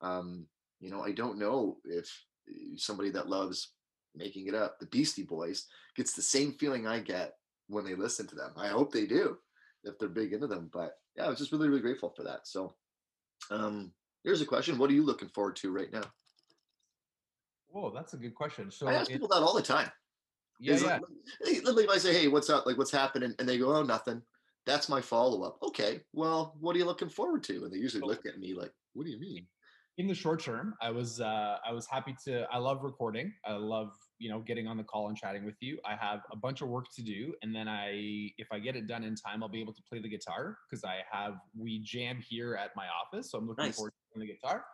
Um 0.00 0.46
you 0.80 0.90
know 0.90 1.02
i 1.02 1.12
don't 1.12 1.38
know 1.38 1.76
if 1.84 2.10
uh, 2.50 2.76
somebody 2.76 3.10
that 3.10 3.28
loves 3.28 3.72
making 4.16 4.48
it 4.48 4.54
up 4.54 4.80
the 4.80 4.86
beastie 4.86 5.22
boys 5.22 5.66
gets 5.94 6.14
the 6.14 6.22
same 6.22 6.52
feeling 6.54 6.86
i 6.86 6.98
get 6.98 7.34
when 7.68 7.84
they 7.84 7.94
listen 7.94 8.26
to 8.26 8.34
them. 8.34 8.52
I 8.56 8.68
hope 8.68 8.92
they 8.92 9.06
do 9.06 9.38
if 9.84 9.96
they're 9.98 10.08
big 10.08 10.32
into 10.32 10.48
them 10.48 10.70
but 10.72 10.94
yeah 11.16 11.26
i 11.26 11.28
was 11.28 11.38
just 11.38 11.52
really 11.52 11.68
really 11.68 11.82
grateful 11.82 12.12
for 12.16 12.24
that. 12.24 12.48
So 12.48 12.74
um 13.52 13.92
here's 14.24 14.42
a 14.42 14.46
question 14.46 14.76
what 14.76 14.90
are 14.90 14.94
you 14.94 15.04
looking 15.04 15.28
forward 15.28 15.54
to 15.56 15.70
right 15.70 15.92
now? 15.92 16.02
Whoa, 17.68 17.92
that's 17.94 18.14
a 18.14 18.16
good 18.16 18.34
question. 18.34 18.72
So 18.72 18.88
i 18.88 18.94
ask 18.94 19.08
people 19.08 19.28
that 19.28 19.42
all 19.42 19.54
the 19.54 19.62
time 19.62 19.92
yeah, 20.60 20.76
yeah. 20.76 20.98
like- 21.44 21.64
like 21.64 21.84
if 21.84 21.90
I 21.90 21.98
say, 21.98 22.12
"Hey, 22.12 22.28
what's 22.28 22.50
up? 22.50 22.66
Like, 22.66 22.78
what's 22.78 22.90
happening?" 22.90 23.34
and 23.38 23.48
they 23.48 23.58
go, 23.58 23.74
"Oh, 23.74 23.82
nothing." 23.82 24.22
That's 24.66 24.88
my 24.88 25.00
follow 25.00 25.42
up. 25.42 25.58
Okay, 25.62 26.02
well, 26.12 26.54
what 26.60 26.76
are 26.76 26.78
you 26.78 26.84
looking 26.84 27.08
forward 27.08 27.42
to? 27.44 27.64
And 27.64 27.72
they 27.72 27.78
usually 27.78 28.06
look 28.06 28.26
at 28.26 28.38
me 28.38 28.54
like, 28.54 28.72
"What 28.92 29.04
do 29.04 29.10
you 29.10 29.18
mean?" 29.18 29.46
in 30.00 30.06
the 30.06 30.14
short 30.14 30.40
term 30.40 30.74
i 30.80 30.90
was 30.90 31.20
uh, 31.20 31.58
i 31.66 31.72
was 31.72 31.86
happy 31.86 32.16
to 32.24 32.46
i 32.50 32.56
love 32.56 32.82
recording 32.82 33.32
i 33.44 33.52
love 33.52 33.90
you 34.18 34.30
know 34.30 34.40
getting 34.40 34.66
on 34.66 34.78
the 34.78 34.84
call 34.84 35.08
and 35.08 35.16
chatting 35.16 35.44
with 35.44 35.56
you 35.60 35.78
i 35.84 35.94
have 35.94 36.20
a 36.32 36.36
bunch 36.36 36.62
of 36.62 36.68
work 36.68 36.86
to 36.94 37.02
do 37.02 37.34
and 37.42 37.54
then 37.54 37.68
i 37.68 38.30
if 38.38 38.48
i 38.50 38.58
get 38.58 38.76
it 38.76 38.86
done 38.86 39.04
in 39.04 39.14
time 39.14 39.42
i'll 39.42 39.48
be 39.48 39.60
able 39.60 39.74
to 39.74 39.82
play 39.82 40.00
the 40.00 40.08
guitar 40.08 40.56
because 40.68 40.84
i 40.84 41.00
have 41.10 41.34
we 41.58 41.80
jam 41.80 42.18
here 42.26 42.54
at 42.54 42.70
my 42.74 42.86
office 42.88 43.30
so 43.30 43.36
i'm 43.36 43.46
looking 43.46 43.66
Nice. 43.66 43.76
forward 43.76 43.90
to 43.90 44.14
playing 44.14 44.28
the 44.28 44.34
guitar 44.34 44.64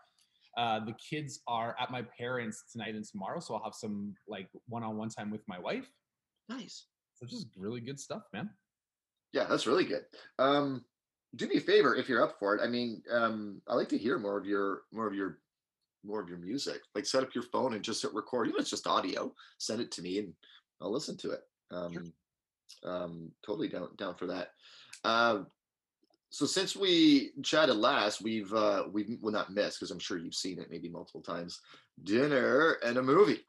uh, 0.57 0.81
the 0.85 0.95
kids 0.95 1.41
are 1.47 1.77
at 1.81 1.91
my 1.91 2.03
parents 2.19 2.65
tonight 2.73 2.95
and 2.95 3.05
tomorrow 3.05 3.41
so 3.41 3.55
i'll 3.55 3.63
have 3.65 3.75
some 3.75 4.15
like 4.27 4.49
one-on-one 4.69 5.09
time 5.09 5.31
with 5.31 5.47
my 5.49 5.59
wife 5.59 5.91
Nice. 6.49 6.87
so 7.15 7.27
just 7.27 7.47
really 7.57 7.81
good 7.81 7.99
stuff 8.01 8.23
man 8.33 8.51
Yeah, 9.33 9.45
that's 9.51 9.67
really 9.67 9.85
good. 9.85 10.05
Um, 10.39 10.85
do 11.35 11.47
me 11.49 11.57
a 11.57 11.61
favor 11.61 11.95
if 11.95 12.09
you're 12.09 12.23
up 12.23 12.39
for 12.39 12.55
it. 12.55 12.63
I 12.63 12.69
mean, 12.69 13.03
um, 13.11 13.61
I 13.69 13.75
like 13.75 13.89
to 13.91 13.99
hear 13.99 14.19
more 14.19 14.39
of 14.39 14.47
your 14.47 14.83
more 14.93 15.07
of 15.07 15.15
your 15.15 15.41
more 16.05 16.21
of 16.23 16.29
your 16.29 16.39
music. 16.39 16.81
Like 16.95 17.05
set 17.05 17.23
up 17.25 17.35
your 17.35 17.43
phone 17.53 17.75
and 17.75 17.83
just 17.85 18.01
hit 18.03 18.15
record. 18.15 18.47
Even 18.47 18.57
if 18.59 18.63
it's 18.63 18.71
just 18.71 18.87
audio, 18.87 19.35
send 19.59 19.81
it 19.83 19.91
to 19.93 20.03
me 20.03 20.21
and 20.21 20.33
I'll 20.81 20.93
listen 20.93 21.17
to 21.19 21.33
it. 21.33 21.41
Um, 21.71 21.93
Sure. 21.93 22.93
um, 22.93 23.33
totally 23.45 23.69
down 23.69 23.89
down 23.97 24.15
for 24.15 24.27
that. 24.29 24.53
Uh, 25.05 25.43
so 26.37 26.45
since 26.45 26.77
we 26.77 27.31
chatted 27.43 27.77
last, 27.77 28.21
we've 28.21 28.53
uh, 28.53 28.83
we've 28.93 29.17
well 29.23 29.33
not 29.33 29.55
missed 29.55 29.81
because 29.81 29.91
I'm 29.91 29.99
sure 29.99 30.19
you've 30.19 30.35
seen 30.35 30.59
it 30.59 30.71
maybe 30.71 30.91
multiple 30.91 31.23
times. 31.23 31.63
Dinner 32.05 32.73
and 32.85 32.99
a 32.99 33.03
movie. 33.03 33.41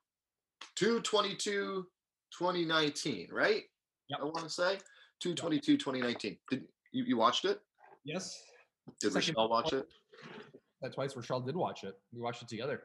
222 0.77 1.85
2019, 2.31 3.27
right? 3.29 3.63
Yep. 4.07 4.19
I 4.21 4.23
want 4.23 4.43
to 4.43 4.49
say 4.49 4.77
222 5.19 5.75
2019. 5.75 6.37
Did 6.49 6.63
you, 6.93 7.03
you 7.03 7.17
watched 7.17 7.43
it? 7.43 7.59
Yes. 8.05 8.41
Did 9.01 9.11
Second- 9.11 9.35
Rochelle 9.35 9.49
watch 9.49 9.73
it? 9.73 9.85
That 10.81 10.93
twice 10.93 11.13
Rochelle 11.13 11.41
did 11.41 11.57
watch 11.57 11.83
it. 11.83 11.95
We 12.13 12.21
watched 12.21 12.41
it 12.41 12.47
together. 12.47 12.81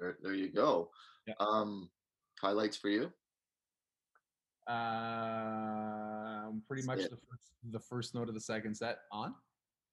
There, 0.00 0.16
there 0.20 0.34
you 0.34 0.48
go. 0.48 0.90
Yeah. 1.28 1.34
Um, 1.38 1.90
highlights 2.40 2.76
for 2.76 2.88
you. 2.88 3.12
Um, 4.66 6.62
pretty 6.66 6.82
That's 6.82 6.86
much 6.86 7.00
it. 7.00 7.10
the 7.10 7.18
first, 7.28 7.52
the 7.70 7.80
first 7.80 8.14
note 8.14 8.28
of 8.28 8.34
the 8.34 8.40
second 8.40 8.74
set 8.76 8.98
on. 9.12 9.34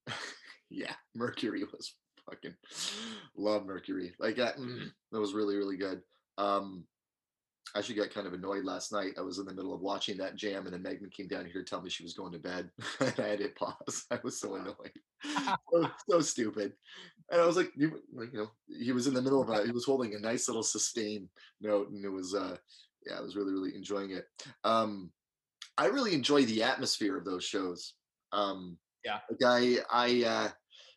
yeah, 0.69 0.93
Mercury 1.15 1.63
was 1.63 1.93
fucking 2.29 2.55
love 3.35 3.65
Mercury. 3.65 4.13
Like 4.19 4.37
that, 4.37 4.55
that 5.11 5.19
was 5.19 5.33
really 5.33 5.57
really 5.57 5.77
good. 5.77 6.01
Um, 6.37 6.85
I 7.73 7.79
actually 7.79 7.95
got 7.95 8.13
kind 8.13 8.27
of 8.27 8.33
annoyed 8.33 8.65
last 8.65 8.91
night. 8.91 9.13
I 9.17 9.21
was 9.21 9.39
in 9.39 9.45
the 9.45 9.53
middle 9.53 9.73
of 9.73 9.81
watching 9.81 10.17
that 10.17 10.35
jam, 10.35 10.65
and 10.65 10.73
then 10.73 10.81
Megan 10.81 11.09
came 11.09 11.27
down 11.27 11.45
here 11.45 11.63
to 11.63 11.63
tell 11.63 11.81
me 11.81 11.89
she 11.89 12.03
was 12.03 12.13
going 12.13 12.33
to 12.33 12.39
bed. 12.39 12.69
and 12.99 13.13
I 13.17 13.27
had 13.29 13.39
to 13.39 13.49
pause. 13.49 14.05
I 14.11 14.19
was 14.23 14.39
so 14.39 14.55
annoyed, 14.55 14.91
so, 15.71 15.89
so 16.09 16.21
stupid. 16.21 16.73
And 17.31 17.39
I 17.39 17.45
was 17.45 17.55
like, 17.55 17.71
you, 17.77 18.01
like, 18.13 18.33
you 18.33 18.39
know, 18.39 18.51
he 18.67 18.91
was 18.91 19.07
in 19.07 19.13
the 19.13 19.21
middle 19.21 19.41
of 19.41 19.49
a, 19.49 19.65
he 19.65 19.71
was 19.71 19.85
holding 19.85 20.15
a 20.15 20.19
nice 20.19 20.49
little 20.49 20.63
sustain 20.63 21.29
note, 21.61 21.91
and 21.91 22.03
it 22.03 22.09
was, 22.09 22.35
uh, 22.35 22.57
yeah, 23.05 23.17
I 23.17 23.21
was 23.21 23.35
really 23.35 23.53
really 23.53 23.75
enjoying 23.75 24.11
it. 24.11 24.25
Um, 24.63 25.11
I 25.77 25.85
really 25.87 26.13
enjoy 26.13 26.45
the 26.45 26.63
atmosphere 26.63 27.17
of 27.17 27.25
those 27.25 27.43
shows. 27.43 27.93
Um, 28.31 28.77
Yeah. 29.03 29.19
like 29.29 29.43
I, 29.45 29.77
I, 29.91 30.23
uh, 30.23 30.49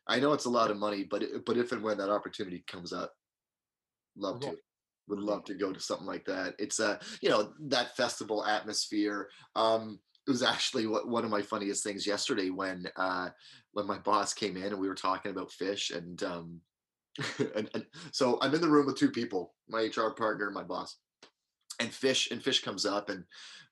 I 0.06 0.20
know 0.20 0.32
it's 0.32 0.44
a 0.44 0.50
lot 0.50 0.70
of 0.70 0.76
money, 0.76 1.04
but 1.04 1.22
it, 1.22 1.44
but 1.46 1.56
if 1.56 1.72
and 1.72 1.82
when 1.82 1.98
that 1.98 2.10
opportunity 2.10 2.64
comes 2.66 2.92
up, 2.92 3.12
love 4.16 4.40
We'll 4.40 4.52
to. 4.52 4.58
Would 5.08 5.18
love 5.20 5.44
to 5.44 5.54
go 5.54 5.70
to 5.70 5.80
something 5.80 6.06
like 6.06 6.24
that. 6.24 6.54
It's 6.58 6.80
uh, 6.80 6.98
you 7.20 7.28
know, 7.28 7.52
that 7.68 7.94
festival 7.96 8.44
atmosphere. 8.44 9.28
Um, 9.54 10.00
it 10.26 10.30
was 10.30 10.42
actually 10.42 10.86
what, 10.86 11.08
one 11.08 11.24
of 11.24 11.30
my 11.30 11.42
funniest 11.42 11.84
things 11.84 12.06
yesterday 12.06 12.48
when 12.48 12.86
uh 12.96 13.28
when 13.72 13.86
my 13.86 13.98
boss 13.98 14.32
came 14.32 14.56
in 14.56 14.64
and 14.64 14.78
we 14.78 14.88
were 14.88 14.94
talking 14.94 15.30
about 15.30 15.50
Phish 15.50 15.94
and 15.94 16.22
um 16.22 16.60
and, 17.54 17.68
and 17.74 17.84
so 18.12 18.38
I'm 18.40 18.54
in 18.54 18.62
the 18.62 18.68
room 18.68 18.86
with 18.86 18.96
two 18.96 19.10
people, 19.10 19.54
my 19.68 19.82
HR 19.82 20.10
partner 20.10 20.46
and 20.46 20.54
my 20.54 20.62
boss. 20.64 20.96
And 21.80 21.90
Phish 21.90 22.30
and 22.30 22.42
Phish 22.42 22.62
comes 22.62 22.86
up 22.86 23.10
and 23.10 23.24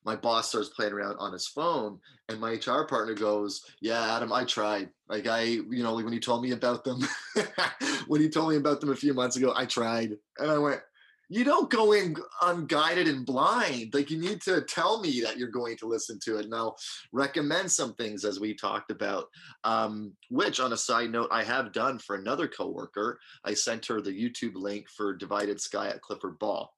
my 0.05 0.17
boss 0.17 0.49
starts 0.49 0.71
playing 0.71 0.93
around 0.93 1.17
on 1.19 1.33
his 1.33 1.47
phone 1.47 2.01
and 2.29 2.41
my 2.41 2.53
HR 2.53 2.85
partner 2.85 3.15
goes, 3.15 3.65
"Yeah, 3.81 4.17
Adam, 4.17 4.33
I 4.33 4.45
tried. 4.45 4.91
Like 5.09 5.27
I, 5.27 5.43
you 5.43 5.83
know, 5.83 5.95
like 5.95 6.05
when 6.05 6.15
you 6.15 6.21
told 6.21 6.43
me 6.43 6.53
about 6.53 6.85
them, 6.85 7.07
when 8.07 8.21
you 8.21 8.29
told 8.29 8.51
me 8.51 8.57
about 8.57 8.81
them 8.81 8.91
a 8.91 8.97
few 8.97 9.15
months 9.15 9.37
ago, 9.37 9.53
I 9.55 9.67
tried." 9.67 10.17
And 10.39 10.51
I 10.51 10.59
went, 10.59 10.81
"You 11.29 11.45
don't 11.45 11.71
go 11.71 11.93
in 11.93 12.17
unguided 12.43 13.07
and 13.07 13.25
blind. 13.25 13.95
Like 13.95 14.11
you 14.11 14.19
need 14.19 14.41
to 14.43 14.63
tell 14.63 15.01
me 15.01 15.21
that 15.21 15.39
you're 15.39 15.49
going 15.49 15.77
to 15.79 15.87
listen 15.87 16.19
to 16.25 16.39
it." 16.39 16.47
And 16.47 16.55
I'll 16.55 16.77
recommend 17.13 17.71
some 17.71 17.95
things 17.95 18.25
as 18.25 18.41
we 18.41 18.55
talked 18.55 18.91
about. 18.91 19.27
Um, 19.65 20.13
which, 20.31 20.59
on 20.59 20.73
a 20.73 20.77
side 20.77 21.11
note, 21.11 21.29
I 21.31 21.45
have 21.45 21.73
done 21.73 21.99
for 21.99 22.17
another 22.17 22.49
coworker. 22.49 23.21
I 23.45 23.55
sent 23.55 23.87
her 23.87 24.01
the 24.01 24.11
YouTube 24.11 24.55
link 24.55 24.89
for 24.89 25.15
Divided 25.15 25.61
Sky 25.61 25.89
at 25.89 26.01
Clifford 26.01 26.39
Ball, 26.39 26.73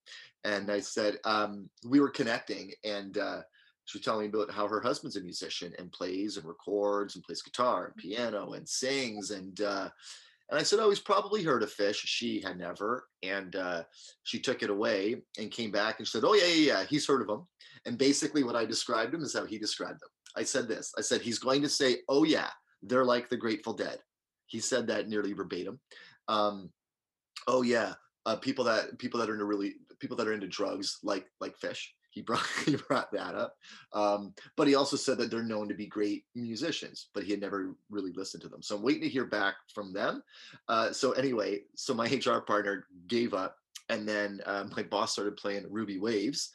and 0.45 0.71
I 0.71 0.81
said 0.81 1.19
um, 1.25 1.69
we 1.87 2.01
were 2.01 2.11
connecting 2.11 2.73
and. 2.85 3.19
Uh, 3.19 3.41
she 3.87 3.99
was 3.99 4.05
telling 4.07 4.23
me 4.23 4.29
about 4.29 4.51
how 4.51 4.67
her 4.67 4.81
husband's 4.81 5.17
a 5.17 5.21
musician 5.21 5.75
and 5.79 5.93
plays 5.93 6.39
and 6.39 6.47
records 6.47 7.17
and 7.17 7.23
plays 7.23 7.43
guitar 7.43 7.85
and 7.85 7.97
piano 7.97 8.55
and 8.55 8.67
sings 8.67 9.31
and 9.31 9.61
uh, 9.61 9.91
and 10.51 10.61
I 10.61 10.63
said, 10.63 10.79
"Oh, 10.79 10.91
he's 10.91 11.01
probably 11.01 11.43
heard 11.43 11.63
of 11.63 11.75
Phish." 11.75 12.01
She 12.05 12.41
had 12.41 12.59
never, 12.59 13.09
and 13.23 13.57
uh, 13.57 13.85
she 14.25 14.39
took 14.39 14.63
it 14.63 14.71
away 14.71 15.23
and 15.39 15.51
came 15.51 15.71
back 15.71 15.99
and 15.99 16.07
said, 16.07 16.25
"Oh 16.25 16.35
yeah, 16.35 16.47
yeah, 16.47 16.73
yeah, 16.81 16.85
he's 16.85 17.07
heard 17.07 17.23
of 17.23 17.29
them." 17.29 17.47
And 17.87 17.97
basically, 17.97 18.45
what 18.45 18.57
I 18.57 18.65
described 18.65 19.15
him 19.15 19.23
is 19.23 19.35
how 19.35 19.47
he 19.47 19.59
described 19.59 20.01
them. 20.01 20.11
I 20.37 20.43
said 20.43 20.69
this. 20.69 20.93
I 20.99 21.01
said 21.01 21.23
he's 21.23 21.39
going 21.39 21.63
to 21.63 21.69
say, 21.69 21.99
"Oh 22.09 22.25
yeah, 22.25 22.51
they're 22.83 23.05
like 23.05 23.29
the 23.29 23.37
Grateful 23.37 23.73
Dead." 23.73 23.99
He 24.47 24.61
said 24.61 24.87
that 24.89 25.09
nearly 25.09 25.33
verbatim. 25.33 25.81
Um, 26.29 26.71
oh 27.49 27.63
yeah, 27.63 27.95
uh, 28.27 28.37
people 28.37 28.67
that 28.67 28.99
people 28.99 29.21
that 29.21 29.31
are 29.31 29.35
in 29.35 29.41
a 29.41 29.47
really 29.47 29.75
people 30.01 30.17
that 30.17 30.29
are 30.29 30.33
into 30.33 30.47
drugs 30.47 30.99
like 31.03 31.27
like 31.41 31.59
Phish. 31.59 31.89
He 32.11 32.23
brought 32.23 32.47
he 32.65 32.77
brought 32.77 33.13
that 33.13 33.35
up. 33.35 33.57
Um, 33.93 34.35
but 34.57 34.69
he 34.69 34.75
also 34.75 34.97
said 34.97 35.19
that 35.19 35.31
they're 35.31 35.43
known 35.43 35.69
to 35.69 35.75
be 35.75 35.87
great 35.87 36.25
musicians, 36.35 37.09
but 37.13 37.25
he 37.25 37.33
had 37.33 37.41
never 37.41 37.75
really 37.91 38.13
listened 38.13 38.43
to 38.45 38.49
them. 38.49 38.63
So 38.63 38.77
I'm 38.77 38.83
waiting 38.83 39.03
to 39.03 39.09
hear 39.09 39.27
back 39.27 39.55
from 39.75 39.93
them. 39.93 40.23
Uh, 40.69 40.93
so 40.93 41.13
anyway, 41.13 41.63
so 41.75 41.93
my 41.93 42.07
HR 42.27 42.41
partner 42.41 42.87
gave 43.09 43.35
up, 43.35 43.57
and 43.89 44.09
then 44.09 44.41
um, 44.47 44.73
my 44.77 44.85
boss 44.85 45.13
started 45.13 45.37
playing 45.37 45.67
Ruby 45.69 45.99
Waves, 45.99 46.53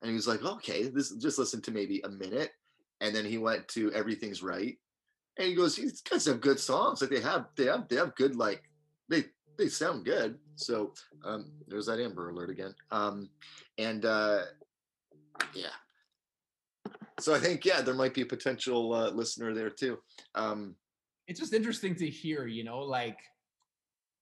and 0.00 0.10
he 0.10 0.14
was 0.14 0.28
like, 0.28 0.44
"Okay, 0.44 0.84
this 0.84 1.10
just 1.16 1.38
listen 1.38 1.60
to 1.62 1.72
maybe 1.72 2.00
a 2.04 2.08
minute," 2.08 2.52
and 3.00 3.14
then 3.14 3.24
he 3.24 3.38
went 3.38 3.66
to 3.68 3.92
Everything's 3.92 4.42
Right, 4.42 4.78
and 5.36 5.48
he 5.48 5.54
goes, 5.54 5.74
"These 5.76 6.02
guys 6.02 6.26
have 6.26 6.40
good 6.40 6.60
songs. 6.60 7.00
Like 7.00 7.10
they 7.10 7.20
have 7.20 7.46
they 7.56 7.66
have 7.66 7.88
they 7.88 7.96
have 7.96 8.14
good 8.14 8.36
like 8.36 8.62
they." 9.08 9.24
They 9.58 9.68
sound 9.68 10.06
good. 10.06 10.38
So 10.60 10.92
um, 11.24 11.52
there's 11.68 11.86
that 11.86 12.00
Amber 12.00 12.30
Alert 12.30 12.50
again. 12.50 12.74
Um, 12.90 13.30
and 13.78 14.04
uh, 14.04 14.42
yeah, 15.54 15.74
so 17.18 17.34
I 17.34 17.38
think 17.38 17.64
yeah, 17.64 17.80
there 17.80 17.94
might 17.94 18.14
be 18.14 18.22
a 18.22 18.26
potential 18.26 18.92
uh, 18.92 19.10
listener 19.10 19.54
there 19.54 19.70
too. 19.70 19.98
Um, 20.34 20.76
It's 21.26 21.40
just 21.40 21.52
interesting 21.54 21.94
to 21.96 22.08
hear, 22.08 22.46
you 22.46 22.64
know, 22.64 22.80
like 22.80 23.18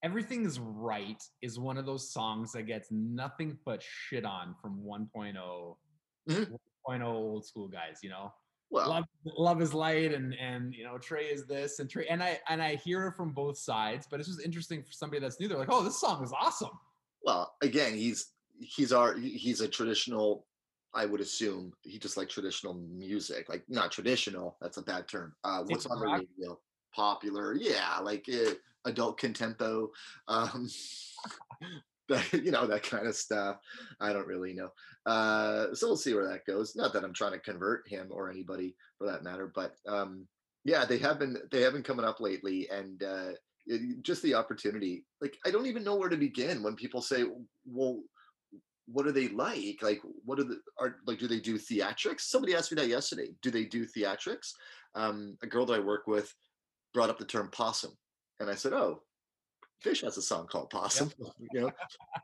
Everything 0.01 0.45
is 0.45 0.59
right 0.59 1.21
is 1.41 1.59
one 1.59 1.77
of 1.77 1.85
those 1.85 2.13
songs 2.13 2.53
that 2.53 2.63
gets 2.63 2.89
nothing 2.89 3.57
but 3.65 3.83
shit 3.83 4.23
on 4.25 4.55
from 4.61 4.81
1.0 4.81 5.77
Mhm. 6.29 6.59
1.0 6.87 7.03
old 7.03 7.45
school 7.45 7.67
guys, 7.67 7.99
you 8.01 8.09
know. 8.09 8.33
Well, 8.71 8.89
love 8.89 9.05
love 9.25 9.61
is 9.61 9.73
light 9.73 10.13
and 10.13 10.35
and 10.35 10.73
you 10.75 10.83
know 10.83 10.97
trey 10.97 11.25
is 11.25 11.45
this 11.47 11.79
and 11.79 11.89
trey 11.89 12.05
and 12.07 12.21
i 12.21 12.39
and 12.49 12.61
i 12.61 12.75
hear 12.75 13.07
it 13.07 13.15
from 13.15 13.31
both 13.31 13.57
sides 13.57 14.07
but 14.09 14.19
it's 14.19 14.29
just 14.29 14.45
interesting 14.45 14.83
for 14.83 14.91
somebody 14.91 15.19
that's 15.19 15.39
new 15.39 15.47
they're 15.47 15.57
like 15.57 15.71
oh 15.71 15.83
this 15.83 15.99
song 15.99 16.23
is 16.23 16.31
awesome 16.39 16.69
well, 17.23 17.55
again, 17.61 17.93
he's 17.93 18.31
he's 18.59 18.91
our 18.91 19.15
he's 19.17 19.61
a 19.61 19.67
traditional. 19.67 20.45
I 20.93 21.05
would 21.05 21.21
assume 21.21 21.73
he 21.83 21.99
just 21.99 22.17
like 22.17 22.29
traditional 22.29 22.73
music, 22.73 23.47
like 23.47 23.63
not 23.69 23.91
traditional. 23.91 24.57
That's 24.59 24.77
a 24.77 24.81
bad 24.81 25.07
term. 25.07 25.35
Uh, 25.43 25.63
what's 25.67 25.85
on 25.85 25.99
the 25.99 26.07
radio? 26.07 26.59
Popular, 26.95 27.53
yeah, 27.53 27.99
like 28.01 28.27
uh, 28.33 28.53
adult 28.85 29.19
contempo. 29.19 29.89
Um, 30.27 30.67
you 32.33 32.51
know 32.51 32.65
that 32.67 32.83
kind 32.83 33.07
of 33.07 33.15
stuff. 33.15 33.57
I 33.99 34.13
don't 34.13 34.27
really 34.27 34.53
know. 34.53 34.69
Uh, 35.05 35.73
so 35.73 35.87
we'll 35.87 35.97
see 35.97 36.13
where 36.13 36.27
that 36.27 36.45
goes. 36.45 36.75
Not 36.75 36.93
that 36.93 37.03
I'm 37.03 37.13
trying 37.13 37.33
to 37.33 37.39
convert 37.39 37.87
him 37.87 38.09
or 38.11 38.29
anybody 38.29 38.75
for 38.97 39.07
that 39.07 39.23
matter, 39.23 39.51
but 39.53 39.75
um, 39.87 40.27
yeah, 40.65 40.85
they 40.85 40.97
have 40.99 41.19
been 41.19 41.37
they 41.51 41.61
have 41.61 41.73
been 41.73 41.83
coming 41.83 42.05
up 42.05 42.19
lately, 42.19 42.67
and 42.69 43.01
uh, 43.03 43.31
it, 43.67 44.01
just 44.03 44.21
the 44.23 44.33
opportunity. 44.33 45.05
Like 45.21 45.37
I 45.45 45.51
don't 45.51 45.67
even 45.67 45.83
know 45.83 45.95
where 45.95 46.09
to 46.09 46.17
begin 46.17 46.63
when 46.63 46.75
people 46.75 47.01
say, 47.01 47.25
"Well, 47.65 48.01
what 48.87 49.05
are 49.05 49.11
they 49.11 49.29
like? 49.29 49.79
Like, 49.81 50.01
what 50.25 50.39
are 50.39 50.43
the 50.43 50.59
are 50.79 50.97
like? 51.05 51.19
Do 51.19 51.27
they 51.27 51.39
do 51.39 51.57
theatrics?" 51.57 52.21
Somebody 52.21 52.55
asked 52.55 52.71
me 52.71 52.81
that 52.81 52.89
yesterday. 52.89 53.29
Do 53.41 53.51
they 53.51 53.65
do 53.65 53.85
theatrics? 53.85 54.51
Um, 54.95 55.37
a 55.43 55.47
girl 55.47 55.65
that 55.67 55.73
I 55.73 55.79
work 55.79 56.07
with 56.07 56.33
brought 56.93 57.09
up 57.09 57.19
the 57.19 57.25
term 57.25 57.49
possum, 57.51 57.91
and 58.39 58.49
I 58.49 58.55
said, 58.55 58.73
"Oh." 58.73 59.03
Phish 59.85 60.03
has 60.03 60.17
a 60.17 60.21
song 60.21 60.47
called 60.47 60.69
Possum, 60.69 61.11
you 61.53 61.61
know. 61.61 61.71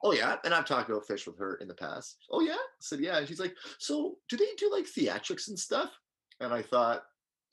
Oh 0.04 0.12
yeah, 0.12 0.36
and 0.44 0.54
I've 0.54 0.66
talked 0.66 0.90
about 0.90 1.08
Phish 1.08 1.26
with 1.26 1.38
her 1.40 1.56
in 1.56 1.68
the 1.68 1.74
past. 1.74 2.18
Oh 2.32 2.42
yeah, 2.42 2.54
I 2.54 2.80
said 2.80 3.00
yeah, 3.00 3.18
and 3.18 3.28
she's 3.28 3.40
like, 3.40 3.56
so 3.80 4.16
do 4.30 4.38
they 4.38 4.48
do 4.58 4.70
like 4.72 4.86
theatrics 4.86 5.48
and 5.48 5.58
stuff? 5.58 5.92
And 6.42 6.54
I 6.54 6.62
thought, 6.62 7.04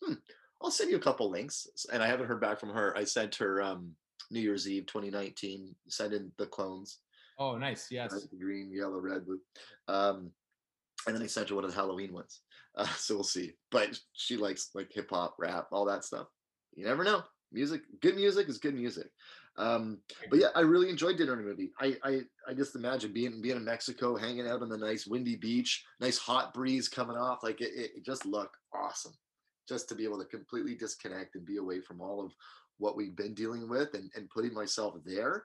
hmm, 0.02 0.14
I'll 0.60 0.70
send 0.70 0.90
you 0.90 0.96
a 0.96 1.00
couple 1.00 1.30
links. 1.30 1.66
And 1.92 2.02
I 2.02 2.06
haven't 2.06 2.26
heard 2.26 2.40
back 2.40 2.58
from 2.58 2.70
her. 2.70 2.96
I 2.96 3.04
sent 3.04 3.36
her 3.36 3.62
um, 3.62 3.92
New 4.30 4.40
Year's 4.40 4.68
Eve 4.68 4.86
2019, 4.86 5.74
sent 5.88 6.14
in 6.14 6.32
the 6.38 6.46
clones, 6.46 6.98
oh 7.38 7.56
nice 7.56 7.88
yes 7.90 8.12
right, 8.12 8.40
green, 8.40 8.72
yellow, 8.72 8.98
red, 8.98 9.24
blue. 9.24 9.40
Um, 9.88 10.30
and 11.06 11.16
then 11.16 11.22
I 11.22 11.26
sent 11.26 11.48
her 11.48 11.54
one 11.54 11.64
of 11.64 11.70
the 11.70 11.76
Halloween 11.76 12.12
ones. 12.12 12.40
Uh, 12.74 12.86
so 12.96 13.16
we'll 13.16 13.22
see. 13.22 13.52
But 13.70 14.00
she 14.14 14.38
likes 14.38 14.70
like 14.74 14.90
hip 14.90 15.10
hop, 15.10 15.34
rap, 15.38 15.66
all 15.72 15.84
that 15.84 16.06
stuff. 16.06 16.26
You 16.74 16.86
never 16.86 17.04
know. 17.04 17.22
Music, 17.52 17.82
good 18.00 18.16
music 18.16 18.48
is 18.48 18.56
good 18.56 18.74
music. 18.74 19.08
Um, 19.58 19.98
but 20.30 20.38
yeah, 20.38 20.48
I 20.54 20.60
really 20.60 20.88
enjoyed 20.88 21.18
dinner 21.18 21.34
in 21.34 21.40
a 21.40 21.42
movie. 21.42 21.72
I, 21.80 21.96
I 22.02 22.20
I 22.48 22.54
just 22.54 22.74
imagine 22.74 23.12
being 23.12 23.42
being 23.42 23.56
in 23.56 23.64
Mexico, 23.64 24.16
hanging 24.16 24.48
out 24.48 24.62
on 24.62 24.68
the 24.68 24.78
nice 24.78 25.06
windy 25.06 25.36
beach, 25.36 25.84
nice 26.00 26.18
hot 26.18 26.54
breeze 26.54 26.88
coming 26.88 27.16
off. 27.16 27.42
Like 27.42 27.60
it, 27.60 27.70
it 27.74 28.04
just 28.04 28.24
looked 28.24 28.56
awesome. 28.74 29.12
Just 29.68 29.88
to 29.88 29.94
be 29.94 30.04
able 30.04 30.18
to 30.18 30.24
completely 30.24 30.74
disconnect 30.74 31.34
and 31.34 31.44
be 31.46 31.58
away 31.58 31.80
from 31.80 32.00
all 32.00 32.24
of 32.24 32.32
what 32.78 32.96
we've 32.96 33.14
been 33.14 33.34
dealing 33.34 33.68
with 33.68 33.94
and, 33.94 34.10
and 34.16 34.28
putting 34.30 34.52
myself 34.52 34.94
there 35.04 35.44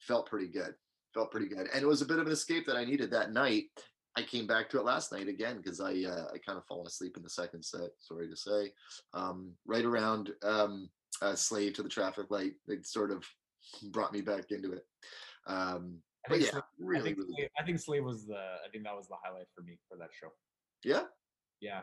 felt 0.00 0.26
pretty 0.26 0.48
good. 0.48 0.74
Felt 1.14 1.30
pretty 1.30 1.48
good, 1.48 1.68
and 1.72 1.82
it 1.82 1.88
was 1.88 2.02
a 2.02 2.06
bit 2.06 2.18
of 2.18 2.26
an 2.26 2.32
escape 2.32 2.66
that 2.66 2.76
I 2.76 2.84
needed 2.84 3.10
that 3.10 3.32
night. 3.32 3.64
I 4.16 4.22
came 4.22 4.46
back 4.46 4.68
to 4.70 4.78
it 4.78 4.84
last 4.84 5.12
night 5.12 5.28
again 5.28 5.56
because 5.56 5.80
I 5.80 5.92
uh, 5.92 6.26
I 6.34 6.38
kind 6.44 6.58
of 6.58 6.66
fallen 6.66 6.86
asleep 6.86 7.16
in 7.16 7.22
the 7.22 7.30
second 7.30 7.64
set. 7.64 7.90
Sorry 7.98 8.28
to 8.28 8.36
say, 8.36 8.72
um, 9.14 9.52
right 9.66 9.84
around 9.84 10.30
um, 10.42 10.90
uh, 11.22 11.34
"Slave 11.34 11.74
to 11.74 11.82
the 11.82 11.88
Traffic 11.88 12.30
Light," 12.30 12.54
it 12.66 12.86
sort 12.86 13.10
of 13.10 13.24
brought 13.90 14.12
me 14.12 14.20
back 14.20 14.50
into 14.50 14.72
it. 14.72 14.84
Um, 15.46 15.98
I 16.26 16.28
but 16.30 16.34
think, 16.38 16.44
yeah, 16.46 16.50
Slave, 16.50 16.62
really, 16.78 17.00
I, 17.00 17.02
think 17.04 17.18
really, 17.18 17.32
Slave, 17.34 17.48
I 17.58 17.62
think 17.64 17.78
Slave 17.80 18.04
was 18.04 18.26
the 18.26 18.36
I 18.36 18.68
think 18.72 18.84
that 18.84 18.96
was 18.96 19.08
the 19.08 19.16
highlight 19.22 19.46
for 19.54 19.62
me 19.62 19.78
for 19.88 19.96
that 19.98 20.10
show. 20.12 20.28
yeah. 20.84 21.04
Yeah, 21.60 21.80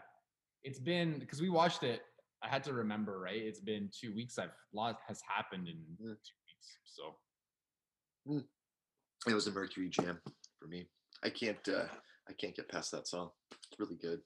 it's 0.64 0.80
been 0.80 1.20
because 1.20 1.42
we 1.42 1.50
watched 1.50 1.84
it. 1.84 2.02
I 2.42 2.48
had 2.48 2.64
to 2.66 2.74
remember, 2.74 3.20
right? 3.20 3.36
It's 3.42 3.60
been 3.60 3.90
two 3.92 4.14
weeks. 4.16 4.38
I've 4.38 4.50
a 4.50 4.76
lot 4.76 5.00
has 5.08 5.20
happened 5.28 5.68
in 5.68 5.76
Mm. 5.76 6.16
two 6.16 6.38
weeks. 6.48 6.78
So 6.86 7.16
It 9.28 9.34
was 9.34 9.48
a 9.48 9.52
Mercury 9.52 9.90
Jam 9.90 10.20
for 10.60 10.68
me. 10.68 10.88
I 11.24 11.30
can't 11.30 11.68
uh, 11.68 11.88
I 12.30 12.34
can't 12.34 12.56
get 12.56 12.70
past 12.70 12.92
that 12.92 13.08
song. 13.08 13.32
It's 13.52 13.80
really 13.80 13.96
good. 13.96 14.22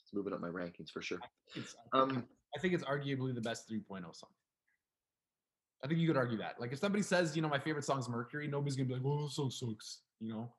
It's 0.00 0.12
moving 0.14 0.32
up 0.32 0.40
my 0.40 0.48
rankings 0.48 0.90
for 0.90 1.02
sure. 1.02 1.18
it's 1.54 1.74
I 1.94 1.98
think, 2.06 2.12
Um, 2.18 2.28
I 2.56 2.60
think 2.60 2.74
it's 2.74 2.84
arguably 2.84 3.34
the 3.34 3.40
best 3.40 3.68
3.0 3.68 4.14
song. 4.14 4.30
I 5.84 5.86
think 5.86 6.00
you 6.00 6.08
could 6.08 6.16
argue 6.16 6.38
that. 6.38 6.58
Like 6.58 6.72
if 6.72 6.78
somebody 6.78 7.02
says, 7.02 7.36
you 7.36 7.42
know, 7.42 7.48
my 7.48 7.58
favorite 7.58 7.84
song 7.84 7.98
is 7.98 8.08
Mercury, 8.08 8.48
nobody's 8.48 8.74
gonna 8.74 8.88
be 8.88 8.94
like, 8.94 9.02
"Oh, 9.04 9.24
this 9.24 9.36
song 9.36 9.50
sucks," 9.50 10.00
you 10.18 10.32
know. 10.32 10.50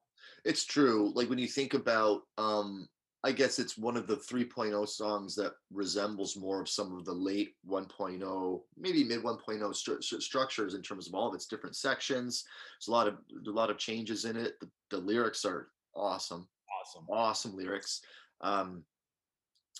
It's 0.43 0.63
true. 0.63 1.11
Like 1.15 1.29
when 1.29 1.39
you 1.39 1.47
think 1.47 1.73
about, 1.73 2.21
um, 2.37 2.87
I 3.23 3.31
guess 3.31 3.57
it's 3.57 3.75
one 3.75 3.97
of 3.97 4.05
the 4.05 4.17
3.0 4.17 4.87
songs 4.87 5.35
that 5.35 5.53
resembles 5.71 6.37
more 6.37 6.61
of 6.61 6.69
some 6.69 6.95
of 6.95 7.05
the 7.05 7.13
late 7.13 7.55
1.0, 7.67 8.61
maybe 8.77 9.03
mid 9.03 9.23
1.0 9.23 9.59
stru- 9.73 9.97
stru- 9.97 10.21
structures 10.21 10.75
in 10.75 10.83
terms 10.83 11.07
of 11.07 11.15
all 11.15 11.27
of 11.27 11.33
its 11.33 11.47
different 11.47 11.75
sections. 11.75 12.43
There's 12.79 12.87
a 12.87 12.91
lot 12.91 13.07
of 13.07 13.15
a 13.47 13.49
lot 13.49 13.71
of 13.71 13.79
changes 13.79 14.25
in 14.25 14.37
it. 14.37 14.59
The, 14.59 14.69
the 14.91 14.97
lyrics 14.99 15.43
are 15.43 15.71
awesome, 15.95 16.47
Awesome. 16.81 17.05
awesome 17.09 17.55
lyrics. 17.55 18.01
Um, 18.41 18.85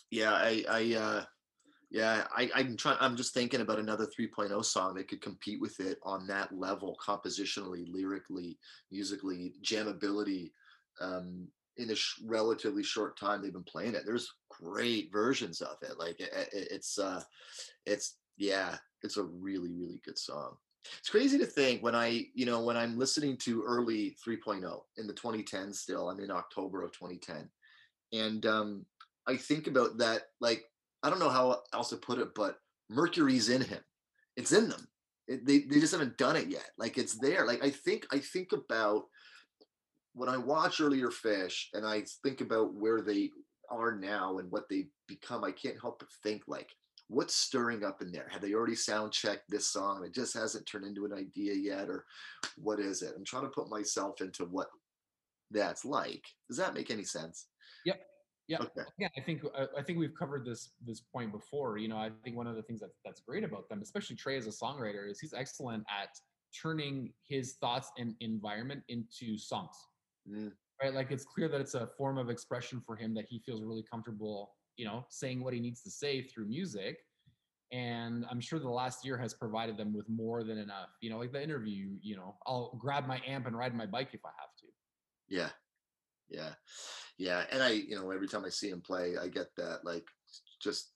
yeah, 0.09 0.33
I, 0.33 0.63
I, 0.67 0.93
uh, 0.95 1.25
yeah, 1.95 2.27
I, 2.35 2.51
I'm 2.53 2.75
trying. 2.75 2.97
I'm 2.99 3.15
just 3.15 3.33
thinking 3.33 3.61
about 3.61 3.79
another 3.79 4.05
3.0 4.05 4.65
song 4.65 4.95
that 4.95 5.07
could 5.07 5.21
compete 5.21 5.61
with 5.61 5.79
it 5.79 5.97
on 6.03 6.27
that 6.27 6.51
level, 6.53 6.97
compositionally, 7.01 7.85
lyrically, 7.89 8.57
musically, 8.91 9.53
jamability. 9.63 10.51
Um, 10.99 11.47
in 11.77 11.91
a 11.91 11.95
sh- 11.95 12.19
relatively 12.25 12.83
short 12.83 13.17
time 13.17 13.41
they've 13.41 13.53
been 13.53 13.63
playing 13.63 13.95
it, 13.95 14.03
there's 14.05 14.29
great 14.49 15.09
versions 15.13 15.61
of 15.61 15.77
it. 15.83 15.97
Like 15.97 16.19
it, 16.19 16.33
it- 16.33 16.67
it's, 16.69 16.99
uh, 16.99 17.23
it's 17.85 18.17
yeah, 18.35 18.75
it's 19.01 19.15
a 19.15 19.23
really, 19.23 19.71
really 19.71 20.01
good 20.03 20.19
song. 20.19 20.57
It's 20.99 21.09
crazy 21.09 21.37
to 21.37 21.45
think 21.45 21.81
when 21.81 21.95
I, 21.95 22.25
you 22.33 22.45
know, 22.45 22.61
when 22.61 22.75
I'm 22.75 22.97
listening 22.97 23.37
to 23.37 23.63
early 23.63 24.17
3.0 24.27 24.81
in 24.97 25.07
the 25.07 25.13
2010s. 25.13 25.75
Still, 25.75 26.09
I'm 26.09 26.19
in 26.19 26.29
October 26.29 26.83
of 26.83 26.91
2010, 26.91 27.49
and 28.11 28.45
um, 28.45 28.85
I 29.27 29.37
think 29.37 29.67
about 29.67 29.97
that. 29.99 30.23
Like 30.41 30.65
I 31.05 31.09
don't 31.11 31.19
know 31.19 31.29
how 31.29 31.61
else 31.71 31.89
to 31.89 31.97
put 31.97 32.17
it, 32.17 32.33
but 32.33 32.57
Mercury's 32.89 33.49
in 33.49 33.61
him. 33.61 33.81
It's 34.35 34.51
in 34.51 34.69
them. 34.69 34.87
It, 35.27 35.45
they 35.45 35.59
they 35.59 35.79
just 35.79 35.93
haven't 35.93 36.17
done 36.17 36.35
it 36.35 36.47
yet. 36.47 36.69
Like 36.79 36.97
it's 36.97 37.19
there. 37.19 37.45
Like 37.45 37.63
I 37.63 37.69
think 37.69 38.07
I 38.11 38.17
think 38.17 38.53
about 38.53 39.03
when 40.13 40.29
I 40.29 40.37
watch 40.37 40.81
earlier 40.81 41.09
Phish 41.09 41.65
and 41.73 41.85
I 41.85 42.05
think 42.23 42.41
about 42.41 42.73
where 42.73 43.01
they 43.01 43.29
are 43.69 43.95
now 43.95 44.39
and 44.39 44.51
what 44.51 44.67
they 44.67 44.87
become. 45.07 45.43
I 45.43 45.51
can't 45.51 45.79
help 45.79 45.99
but 45.99 46.07
think 46.23 46.41
like 46.47 46.69
what's 47.07 47.35
stirring 47.35 47.83
up 47.83 48.01
in 48.01 48.11
there? 48.11 48.27
Have 48.31 48.41
they 48.41 48.53
already 48.53 48.75
sound 48.75 49.11
checked 49.11 49.43
this 49.47 49.67
song? 49.67 50.03
It 50.03 50.13
just 50.13 50.33
hasn't 50.33 50.65
turned 50.65 50.85
into 50.85 51.05
an 51.05 51.13
idea 51.13 51.53
yet, 51.53 51.87
or 51.87 52.05
what 52.57 52.79
is 52.79 53.03
it? 53.03 53.13
I'm 53.15 53.25
trying 53.25 53.43
to 53.43 53.49
put 53.49 53.69
myself 53.69 54.21
into 54.21 54.45
what 54.45 54.69
that's 55.51 55.85
like. 55.85 56.23
Does 56.47 56.57
that 56.57 56.73
make 56.73 56.89
any 56.89 57.03
sense? 57.03 57.45
Yep. 57.85 58.01
Yeah. 58.47 58.61
Okay. 58.61 58.81
Yeah, 58.99 59.07
I 59.17 59.21
think 59.21 59.43
I, 59.57 59.67
I 59.77 59.81
think 59.81 59.97
we've 59.99 60.13
covered 60.17 60.45
this 60.45 60.73
this 60.85 61.01
point 61.01 61.31
before. 61.31 61.77
You 61.77 61.87
know, 61.87 61.97
I 61.97 62.11
think 62.23 62.37
one 62.37 62.47
of 62.47 62.55
the 62.55 62.61
things 62.63 62.79
that 62.81 62.91
that's 63.03 63.21
great 63.21 63.43
about 63.43 63.69
them, 63.69 63.81
especially 63.81 64.15
Trey 64.15 64.37
as 64.37 64.45
a 64.47 64.51
songwriter, 64.51 65.09
is 65.09 65.19
he's 65.19 65.33
excellent 65.33 65.83
at 65.89 66.09
turning 66.61 67.13
his 67.27 67.55
thoughts 67.55 67.91
and 67.97 68.15
environment 68.19 68.83
into 68.87 69.37
songs. 69.37 69.75
Mm, 70.29 70.53
Right? 70.81 70.93
Like 70.93 71.11
it's 71.11 71.25
clear 71.25 71.47
that 71.47 71.61
it's 71.61 71.73
a 71.73 71.87
form 71.97 72.17
of 72.17 72.29
expression 72.29 72.81
for 72.85 72.95
him 72.95 73.13
that 73.15 73.25
he 73.29 73.39
feels 73.39 73.63
really 73.63 73.83
comfortable, 73.89 74.53
you 74.77 74.85
know, 74.85 75.05
saying 75.09 75.43
what 75.43 75.53
he 75.53 75.59
needs 75.59 75.81
to 75.83 75.89
say 75.89 76.21
through 76.21 76.45
music. 76.47 76.97
And 77.71 78.25
I'm 78.29 78.39
sure 78.39 78.59
the 78.59 78.69
last 78.69 79.05
year 79.05 79.17
has 79.17 79.33
provided 79.33 79.77
them 79.77 79.93
with 79.93 80.07
more 80.07 80.43
than 80.43 80.57
enough. 80.57 80.89
You 81.01 81.09
know, 81.09 81.17
like 81.17 81.31
the 81.31 81.41
interview, 81.41 81.97
you 82.01 82.15
know, 82.15 82.37
I'll 82.45 82.77
grab 82.79 83.07
my 83.07 83.21
amp 83.25 83.47
and 83.47 83.57
ride 83.57 83.73
my 83.75 83.85
bike 83.85 84.09
if 84.13 84.21
I 84.25 84.29
have 84.39 84.49
to. 84.59 84.65
yeah. 85.27 85.49
Yeah. 86.29 86.53
Yeah. 87.17 87.45
And 87.51 87.63
I, 87.63 87.69
you 87.69 87.95
know, 87.95 88.11
every 88.11 88.27
time 88.27 88.45
I 88.45 88.49
see 88.49 88.69
him 88.69 88.81
play, 88.81 89.15
I 89.17 89.27
get 89.27 89.55
that 89.57 89.85
like 89.85 90.07
just 90.61 90.91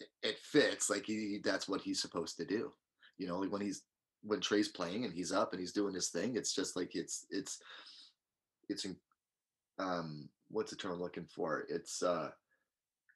it- 0.00 0.10
it 0.22 0.38
fits. 0.38 0.90
Like 0.90 1.06
he 1.06 1.38
that's 1.42 1.68
what 1.68 1.80
he's 1.80 2.00
supposed 2.00 2.36
to 2.38 2.44
do. 2.44 2.72
You 3.18 3.26
know, 3.28 3.42
when 3.44 3.60
he's 3.62 3.82
when 4.22 4.40
Trey's 4.40 4.68
playing 4.68 5.04
and 5.04 5.14
he's 5.14 5.32
up 5.32 5.52
and 5.52 5.60
he's 5.60 5.72
doing 5.72 5.94
his 5.94 6.10
thing, 6.10 6.36
it's 6.36 6.54
just 6.54 6.76
like 6.76 6.94
it's 6.94 7.26
it's 7.30 7.60
it's 8.68 8.86
um 9.78 10.28
what's 10.48 10.70
the 10.70 10.76
term 10.76 10.92
I'm 10.92 11.00
looking 11.00 11.26
for? 11.26 11.64
It's 11.68 12.02
uh 12.02 12.30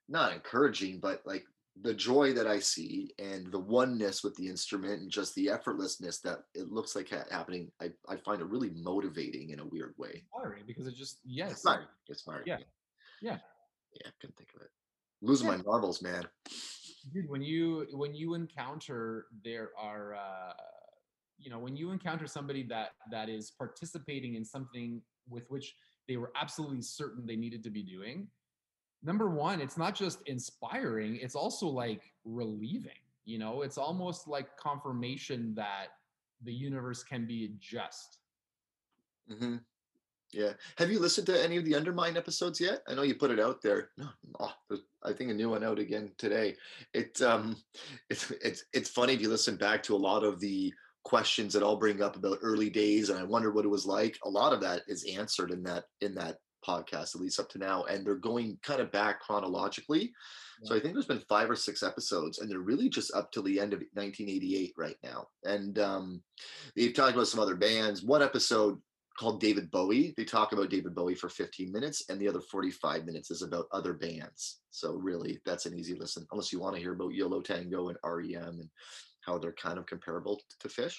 not 0.09 0.33
encouraging, 0.33 1.01
but 1.01 1.23
like 1.27 1.45
the 1.83 1.95
joy 1.95 2.33
that 2.35 2.47
I 2.47 2.59
see 2.59 3.13
and 3.19 3.51
the 3.53 3.59
oneness 3.59 4.23
with 4.25 4.35
the 4.37 4.49
instrument 4.49 5.01
and 5.01 5.11
just 5.11 5.35
the 5.35 5.47
effortlessness 5.47 6.21
that 6.23 6.41
it 6.55 6.71
looks 6.71 6.95
like 6.97 7.09
ha- 7.11 7.25
happening, 7.31 7.71
I, 7.81 7.91
I 8.09 8.17
find 8.17 8.41
it 8.41 8.47
really 8.49 8.71
motivating 8.71 9.51
in 9.51 9.61
a 9.61 9.67
weird 9.67 9.95
way. 9.97 10.25
Inspiring 10.35 10.65
because 10.67 10.87
it 10.87 10.95
just 10.95 11.19
yes. 11.25 11.53
It's 11.53 11.63
smart. 11.63 11.85
It's 12.09 12.23
smart. 12.25 12.45
Yeah. 12.47 12.59
Yeah. 13.23 13.39
Yeah, 13.95 14.07
I 14.09 14.11
couldn't 14.21 14.37
think 14.37 14.51
of 14.55 14.63
it. 14.63 14.71
Losing 15.23 15.49
Yeah. 15.49 15.57
my 15.59 15.63
marbles, 15.63 16.03
man. 16.03 16.25
dude 17.15 17.29
when 17.31 17.43
you 17.43 17.87
when 17.93 18.15
you 18.15 18.35
encounter 18.35 19.27
there 19.43 19.71
are 19.79 20.15
uh 20.15 20.53
you 21.39 21.49
know 21.51 21.59
when 21.59 21.75
you 21.75 21.91
encounter 21.93 22.27
somebody 22.27 22.63
that 22.63 22.91
that 23.11 23.29
is 23.31 23.53
participating 23.53 24.35
in 24.35 24.45
something 24.45 25.01
with 25.29 25.45
which 25.51 25.75
they 26.09 26.19
were 26.19 26.31
absolutely 26.37 26.83
certain 26.83 27.25
they 27.25 27.37
needed 27.37 27.63
to 27.63 27.71
be 27.71 27.83
doing 27.83 28.29
number 29.03 29.31
one 29.31 29.61
it's 29.61 29.79
not 29.79 29.95
just 29.95 30.21
inspiring 30.27 31.17
it's 31.17 31.35
also 31.35 31.67
like 31.67 32.13
relieving 32.25 32.93
you 33.25 33.39
know 33.39 33.63
it's 33.63 33.79
almost 33.79 34.29
like 34.29 34.57
confirmation 34.57 35.55
that 35.55 35.89
the 36.43 36.53
universe 36.53 37.03
can 37.03 37.27
be 37.27 37.53
just 37.61 38.19
hmm 39.29 39.57
Yeah. 40.33 40.53
Have 40.79 40.91
you 40.91 41.01
listened 41.01 41.27
to 41.27 41.43
any 41.43 41.57
of 41.57 41.65
the 41.65 41.75
Undermine 41.75 42.17
episodes 42.17 42.61
yet? 42.61 42.83
I 42.89 42.95
know 42.95 43.03
you 43.03 43.15
put 43.15 43.31
it 43.31 43.41
out 43.41 43.61
there. 43.63 43.91
No, 43.97 44.09
oh, 44.39 44.53
I 45.03 45.13
think 45.13 45.31
a 45.31 45.35
new 45.35 45.51
one 45.51 45.65
out 45.65 45.79
again 45.79 46.13
today. 46.19 46.57
It 46.95 47.21
um, 47.23 47.57
it's 48.11 48.31
it's 48.43 48.65
it's 48.73 48.91
funny 48.91 49.13
if 49.15 49.21
you 49.21 49.29
listen 49.29 49.57
back 49.57 49.83
to 49.85 49.97
a 49.97 50.05
lot 50.11 50.23
of 50.25 50.39
the 50.41 50.73
questions 51.03 51.53
that 51.53 51.63
I'll 51.63 51.77
bring 51.77 52.03
up 52.03 52.17
about 52.17 52.39
early 52.43 52.71
days, 52.71 53.11
and 53.11 53.19
I 53.19 53.25
wonder 53.25 53.51
what 53.51 53.65
it 53.65 53.69
was 53.69 53.87
like. 53.87 54.19
A 54.25 54.29
lot 54.29 54.53
of 54.53 54.61
that 54.61 54.83
is 54.87 55.05
answered 55.05 55.51
in 55.51 55.63
that 55.65 55.85
in 56.01 56.15
that 56.15 56.37
podcast, 56.67 57.15
at 57.15 57.21
least 57.21 57.41
up 57.41 57.49
to 57.51 57.59
now, 57.59 57.85
and 57.85 58.07
they're 58.07 58.15
going 58.15 58.59
kind 58.63 58.81
of 58.81 58.93
back 58.93 59.21
chronologically. 59.21 60.13
So 60.65 60.77
I 60.77 60.81
think 60.81 60.93
there's 60.93 61.07
been 61.07 61.23
five 61.29 61.49
or 61.51 61.57
six 61.57 61.83
episodes, 61.83 62.39
and 62.39 62.51
they're 62.51 62.61
really 62.61 62.91
just 62.91 63.15
up 63.15 63.33
to 63.33 63.43
the 63.43 63.59
end 63.59 63.73
of 63.73 63.81
1988 63.95 64.75
right 64.77 64.97
now. 65.03 65.27
And 65.45 65.79
um, 65.79 66.23
they've 66.77 66.93
talked 66.93 67.15
about 67.15 67.29
some 67.29 67.41
other 67.41 67.57
bands. 67.57 68.03
One 68.03 68.23
episode 68.23 68.79
called 69.19 69.41
David 69.41 69.71
Bowie. 69.71 70.13
They 70.17 70.25
talk 70.25 70.53
about 70.53 70.71
David 70.71 70.95
Bowie 70.95 71.15
for 71.15 71.29
15 71.31 71.73
minutes, 71.73 72.05
and 72.09 72.21
the 72.21 72.29
other 72.29 72.41
45 72.41 73.07
minutes 73.07 73.31
is 73.31 73.43
about 73.43 73.67
other 73.73 73.95
bands. 73.95 74.61
So 74.71 74.95
really, 74.95 75.41
that's 75.47 75.67
an 75.67 75.75
easy 75.75 75.95
listen, 75.95 76.27
unless 76.31 76.53
you 76.53 76.61
want 76.61 76.75
to 76.75 76.81
hear 76.81 76.93
about 76.93 77.15
Yo 77.15 77.29
La 77.29 77.41
Tengo 77.41 77.89
and 77.89 77.99
REM 78.05 78.61
and 78.61 78.69
how 79.25 79.39
they're 79.39 79.53
kind 79.53 79.79
of 79.79 79.87
comparable 79.87 80.41
to 80.61 80.69
Phish. 80.69 80.97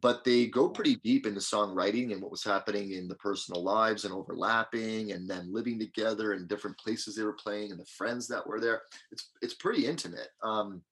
But 0.00 0.22
they 0.24 0.46
go 0.46 0.68
pretty 0.68 0.96
deep 0.96 1.26
into 1.26 1.40
songwriting 1.40 2.12
and 2.12 2.20
what 2.20 2.30
was 2.30 2.44
happening 2.44 2.92
in 2.92 3.08
the 3.08 3.14
personal 3.14 3.62
lives 3.62 4.04
and 4.04 4.12
overlapping, 4.12 5.12
and 5.12 5.28
then 5.28 5.52
living 5.52 5.78
together 5.78 6.32
and 6.32 6.46
different 6.48 6.76
places 6.78 7.14
they 7.14 7.22
were 7.22 7.32
playing, 7.32 7.70
and 7.70 7.80
the 7.80 7.86
friends 7.86 8.28
that 8.28 8.46
were 8.46 8.60
there. 8.60 8.82
It's 9.12 9.30
it's 9.40 9.54
pretty 9.54 9.86
intimate. 9.86 10.28
Um, 10.42 10.82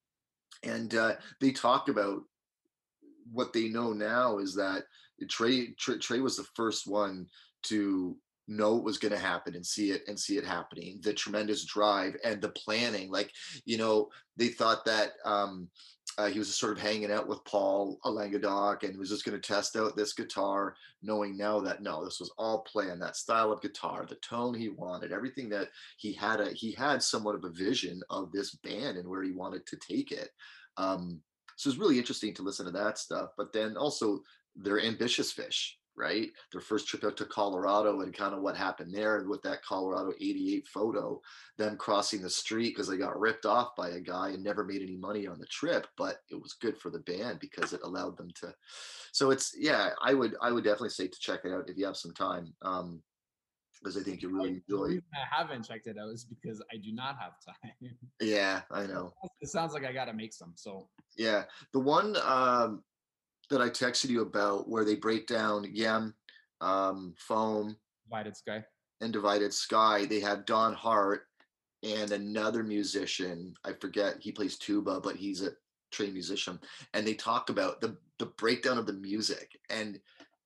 and 0.63 0.95
uh, 0.95 1.15
they 1.41 1.51
talk 1.51 1.89
about 1.89 2.23
what 3.31 3.53
they 3.53 3.69
know 3.69 3.93
now 3.93 4.39
is 4.39 4.55
that 4.55 4.85
Trey, 5.29 5.69
Trey 5.79 5.99
Trey 5.99 6.21
was 6.21 6.37
the 6.37 6.47
first 6.55 6.87
one 6.87 7.27
to 7.65 8.17
know 8.49 8.75
what 8.75 8.85
was 8.85 8.99
going 8.99 9.13
to 9.13 9.19
happen 9.19 9.55
and 9.55 9.65
see 9.65 9.91
it 9.91 10.03
and 10.09 10.19
see 10.19 10.37
it 10.37 10.45
happening. 10.45 10.99
The 11.03 11.13
tremendous 11.13 11.65
drive 11.65 12.17
and 12.25 12.41
the 12.41 12.51
planning, 12.51 13.11
like 13.11 13.31
you 13.65 13.79
know, 13.79 14.09
they 14.37 14.49
thought 14.49 14.85
that 14.85 15.13
um, 15.25 15.69
uh, 16.19 16.29
he 16.29 16.39
was 16.39 16.49
just 16.49 16.61
sort 16.61 16.73
of 16.73 16.83
hanging 16.83 17.11
out 17.11 17.27
with 17.27 17.45
Paul 17.45 17.99
Languedoc 18.05 18.83
and 18.83 18.97
was 18.99 19.09
just 19.09 19.25
going 19.25 19.39
to 19.39 19.47
test 19.47 19.77
out 19.77 19.97
this 19.97 20.13
guitar, 20.13 20.75
knowing 21.03 21.37
now 21.37 21.61
that 21.61 21.83
no, 21.83 22.05
this 22.05 22.21
was 22.21 22.33
all 22.37 22.61
planned. 22.61 23.01
That 23.01 23.17
style 23.17 23.51
of 23.51 23.63
guitar, 23.63 24.05
the 24.07 24.17
tone 24.17 24.55
he 24.55 24.69
wanted, 24.69 25.13
everything 25.13 25.49
that 25.51 25.69
he 25.97 26.13
had 26.13 26.41
a 26.41 26.51
he 26.51 26.73
had 26.73 27.03
somewhat 27.03 27.35
of 27.35 27.45
a 27.45 27.51
vision 27.51 28.03
of 28.11 28.31
this 28.31 28.55
band 28.57 28.99
and 28.99 29.09
where 29.09 29.23
he 29.23 29.33
wanted 29.33 29.67
to 29.67 29.77
take 29.77 30.13
it. 30.13 30.31
Um, 30.77 31.21
so 31.57 31.71
it's 31.71 31.79
really 31.79 31.99
interesting 31.99 32.35
to 32.35 32.43
listen 32.43 32.67
to 32.67 32.73
that 32.73 32.99
stuff. 32.99 33.31
But 33.37 33.53
then 33.53 33.77
also 33.77 34.21
they're 34.57 34.81
ambitious 34.81 35.33
Phish, 35.33 35.73
right? 35.97 36.31
Their 36.53 36.61
first 36.61 36.89
trip 36.89 37.05
out 37.05 37.17
to 37.19 37.25
Colorado 37.25 38.01
and 38.01 38.15
kind 38.15 38.35
of 38.35 38.41
what 38.41 38.57
happened 38.57 38.95
there 38.95 39.25
with 39.29 39.43
that 39.43 39.63
Colorado 39.63 40.13
88 40.21 40.67
photo, 40.67 41.21
them 41.59 41.77
crossing 41.77 42.23
the 42.23 42.31
street 42.31 42.71
because 42.71 42.89
they 42.89 42.97
got 42.97 43.19
ripped 43.19 43.47
off 43.47 43.77
by 43.77 43.91
a 43.91 44.01
guy 44.01 44.31
and 44.31 44.43
never 44.43 44.65
made 44.65 44.83
any 44.83 44.97
money 44.97 45.27
on 45.27 45.39
the 45.39 45.47
trip, 45.47 45.87
but 45.97 46.17
it 46.31 46.41
was 46.41 46.55
good 46.55 46.79
for 46.79 46.91
the 46.91 47.01
band 47.01 47.41
because 47.41 47.73
it 47.73 47.81
allowed 47.85 48.17
them 48.17 48.31
to. 48.41 48.55
So 49.13 49.31
it's 49.31 49.55
yeah, 49.59 49.91
I 50.03 50.15
would 50.15 50.35
I 50.41 50.51
would 50.51 50.65
definitely 50.65 50.91
say 50.91 51.09
to 51.09 51.21
check 51.21 51.41
it 51.45 51.53
out 51.53 51.69
if 51.69 51.77
you 51.77 51.87
have 51.87 51.97
some 51.97 52.15
time. 52.15 52.55
Um, 52.63 53.03
because 53.83 53.97
I 53.97 54.03
think 54.03 54.23
you 54.23 54.29
really 54.29 54.63
enjoy. 54.69 55.01
I 55.13 55.37
haven't 55.37 55.65
checked 55.65 55.89
it 55.89 55.97
out 55.99 56.11
is 56.11 56.25
because 56.25 56.63
I 56.73 56.77
do 56.77 56.93
not 56.93 57.17
have 57.19 57.33
time. 57.45 57.97
Yeah, 58.21 58.61
I 58.71 58.87
know. 58.87 59.13
it 59.41 59.49
sounds 59.49 59.73
like 59.73 59.85
I 59.85 59.93
got 59.93 60.05
to 60.05 60.13
make 60.13 60.33
some. 60.33 60.53
So 60.55 60.89
Yeah, 61.17 61.45
the 61.73 61.81
one 61.81 62.17
um, 62.25 62.85
that 63.51 63.61
I 63.61 63.69
texted 63.69 64.09
you 64.09 64.23
about 64.23 64.69
where 64.69 64.85
they 64.85 64.97
break 64.97 65.27
down 65.27 65.65
Yem, 65.73 66.15
um, 66.61 67.15
Foam, 67.19 67.77
divided 68.09 68.37
sky. 68.37 68.65
and 69.01 69.13
Divided 69.13 69.53
Sky, 69.53 70.05
they 70.07 70.21
have 70.21 70.47
Don 70.47 70.75
Hart 70.75 71.27
and 71.83 72.13
another 72.13 72.63
musician. 72.63 73.55
I 73.65 73.73
forget 73.73 74.17
he 74.21 74.33
plays 74.33 74.57
tuba, 74.59 75.01
but 75.01 75.17
he's 75.17 75.43
a 75.43 75.51
trained 75.91 76.13
musician, 76.15 76.61
and 76.95 77.07
they 77.07 77.15
talk 77.15 77.51
about 77.51 77.81
the 77.81 77.97
the 78.19 78.27
breakdown 78.27 78.79
of 78.79 78.87
the 78.87 78.93
music, 78.93 79.59
and 79.71 80.01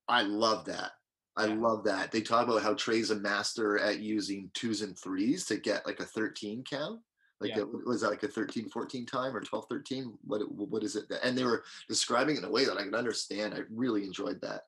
I 0.08 0.22
love 0.22 0.64
that. 0.66 0.92
I 1.36 1.46
love 1.46 1.84
that. 1.84 2.10
They 2.10 2.22
talk 2.22 2.48
about 2.48 2.62
how 2.62 2.72
Trey's 2.72 3.10
a 3.10 3.16
master 3.16 3.78
at 3.78 3.98
using 3.98 4.50
twos 4.54 4.80
and 4.80 4.98
threes 4.98 5.44
to 5.46 5.58
get 5.58 5.84
like 5.84 6.00
a 6.00 6.04
13 6.06 6.64
count. 6.64 7.00
Like 7.40 7.50
Yeah. 7.56 7.60
it, 7.62 7.86
was 7.86 8.00
that 8.00 8.10
like 8.10 8.22
a 8.22 8.28
13 8.28 8.68
14 8.70 9.04
time 9.06 9.36
or 9.36 9.40
12 9.40 9.66
13 9.68 10.16
what 10.24 10.40
what 10.50 10.82
is 10.82 10.96
it 10.96 11.04
and 11.22 11.36
they 11.36 11.44
were 11.44 11.64
describing 11.88 12.36
it 12.36 12.38
in 12.38 12.44
a 12.44 12.50
way 12.50 12.64
that 12.64 12.76
I 12.78 12.82
could 12.84 12.94
understand 12.94 13.54
I 13.54 13.60
really 13.70 14.04
enjoyed 14.04 14.40
that 14.40 14.62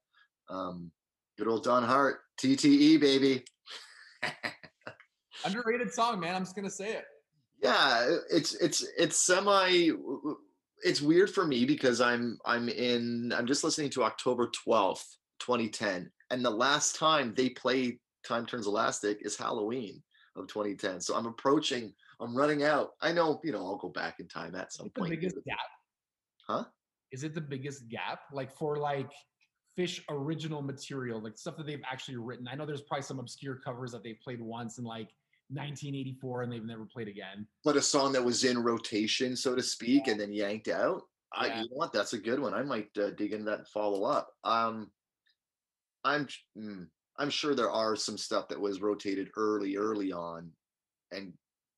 um 0.50 0.90
good 1.38 1.48
old 1.48 1.64
Don 1.64 1.83
Hart 1.85 2.20
TTE 2.40 3.00
baby 3.00 3.44
Underrated 5.44 5.92
song, 5.92 6.18
man. 6.20 6.35
I'm 6.35 6.42
just 6.42 6.57
gonna 6.57 6.70
say 6.70 6.92
it. 6.94 7.04
yeah 7.62 8.16
it's 8.31 8.54
it's 8.54 8.85
it's 8.98 9.24
semi 9.24 9.90
it's 10.85 11.00
weird 11.00 11.28
for 11.31 11.44
me 11.46 11.64
because 11.64 12.00
i'm 12.00 12.38
i'm 12.44 12.68
in 12.68 13.33
i'm 13.37 13.46
just 13.46 13.64
listening 13.64 13.90
to 13.90 14.02
october 14.04 14.48
12th 14.66 15.04
2010 15.40 16.11
and 16.31 16.44
the 16.44 16.50
last 16.50 16.94
time 16.96 17.35
they 17.37 17.48
played 17.50 17.98
time 18.24 18.46
turns 18.46 18.66
elastic 18.66 19.18
is 19.22 19.37
halloween 19.37 20.00
of 20.38 20.46
2010 20.48 21.01
so 21.01 21.14
i'm 21.14 21.27
approaching 21.27 21.92
i'm 22.20 22.37
running 22.37 22.64
out 22.64 22.90
i 23.01 23.12
know 23.12 23.40
you 23.44 23.53
know 23.53 23.64
i'll 23.66 23.77
go 23.77 23.88
back 23.88 24.20
in 24.20 24.29
time 24.29 24.55
at 24.55 24.72
some 24.72 24.87
it 24.87 24.94
the 24.94 25.01
point 25.01 25.11
biggest 25.11 25.37
gap? 25.46 25.59
Huh? 26.48 26.64
Is 27.12 27.24
it 27.24 27.35
the 27.35 27.40
biggest 27.40 27.88
gap? 27.88 28.20
Like 28.33 28.55
for 28.57 28.77
like 28.77 29.11
Phish 29.79 30.01
original 30.09 30.62
material, 30.62 31.20
like 31.22 31.38
stuff 31.38 31.57
that 31.59 31.66
they've 31.66 31.83
actually 31.90 32.16
written. 32.16 32.48
I 32.48 32.55
know 32.55 32.66
there's 32.66 32.83
probably 32.83 33.03
some 33.03 33.18
obscure 33.18 33.57
covers 33.57 33.92
that 33.92 34.03
they've 34.03 34.18
played 34.20 34.40
once 34.40 34.79
in 34.79 34.85
like 34.85 35.09
1984 35.51 36.42
and 36.42 36.53
they've 36.53 36.64
never 36.64 36.85
played 36.85 37.09
again. 37.09 37.46
but 37.64 37.77
a 37.77 37.83
song 37.83 38.12
that 38.12 38.24
was 38.24 38.44
in 38.44 38.59
rotation 38.62 39.35
so 39.35 39.55
to 39.55 39.62
speak 39.62 40.07
and 40.07 40.20
then 40.20 40.31
yanked 40.31 40.68
out 40.68 41.01
i 41.33 41.46
you 41.46 41.62
know 41.62 41.68
what 41.70 41.90
that's 41.90 42.12
a 42.12 42.18
good 42.18 42.38
one 42.38 42.53
i 42.53 42.62
might 42.62 42.88
uh, 42.98 43.09
dig 43.16 43.33
into 43.33 43.46
that 43.46 43.61
and 43.61 43.68
follow 43.68 44.05
up 44.05 44.29
um 44.44 44.90
i'm 46.05 46.29
mm, 46.59 46.87
i'm 47.18 47.31
sure 47.31 47.54
there 47.54 47.70
are 47.70 47.96
some 47.96 48.16
stuff 48.18 48.48
that 48.48 48.61
was 48.61 48.81
rotated 48.81 49.28
early 49.37 49.76
early 49.76 50.12
on 50.12 50.50
and 51.12 51.33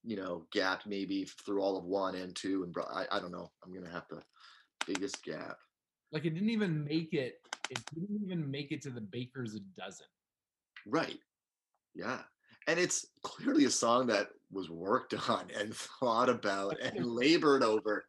you 0.04 0.16
know 0.16 0.46
gapped 0.52 0.86
maybe 0.86 1.24
through 1.44 1.60
all 1.60 1.76
of 1.76 1.84
one 1.84 2.14
and 2.14 2.34
two 2.34 2.62
and 2.64 2.74
I, 2.94 3.06
I 3.10 3.20
don't 3.20 3.32
know 3.32 3.50
i'm 3.64 3.72
gonna 3.72 3.90
have 3.90 4.08
to 4.08 4.22
biggest 4.86 5.22
gap 5.24 5.56
Like 6.12 6.24
it 6.24 6.30
didn't 6.30 6.50
even 6.50 6.84
make 6.84 7.12
it. 7.12 7.34
It 7.68 7.78
didn't 7.94 8.20
even 8.24 8.50
make 8.50 8.72
it 8.72 8.82
to 8.82 8.90
the 8.90 9.00
baker's 9.00 9.54
a 9.54 9.60
dozen. 9.80 10.06
right 10.86 11.18
yeah 11.94 12.20
and 12.66 12.78
it's 12.78 13.06
clearly 13.22 13.64
a 13.66 13.70
song 13.70 14.06
that 14.08 14.28
was 14.50 14.70
worked 14.70 15.14
on 15.28 15.46
and 15.58 15.74
thought 15.74 16.28
about 16.28 16.80
and 16.80 17.04
labored 17.04 17.62
over 17.62 18.04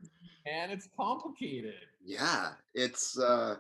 And 0.46 0.72
it's 0.72 0.88
complicated. 0.98 1.76
yeah 2.04 2.52
it's 2.74 3.18
uh 3.20 3.56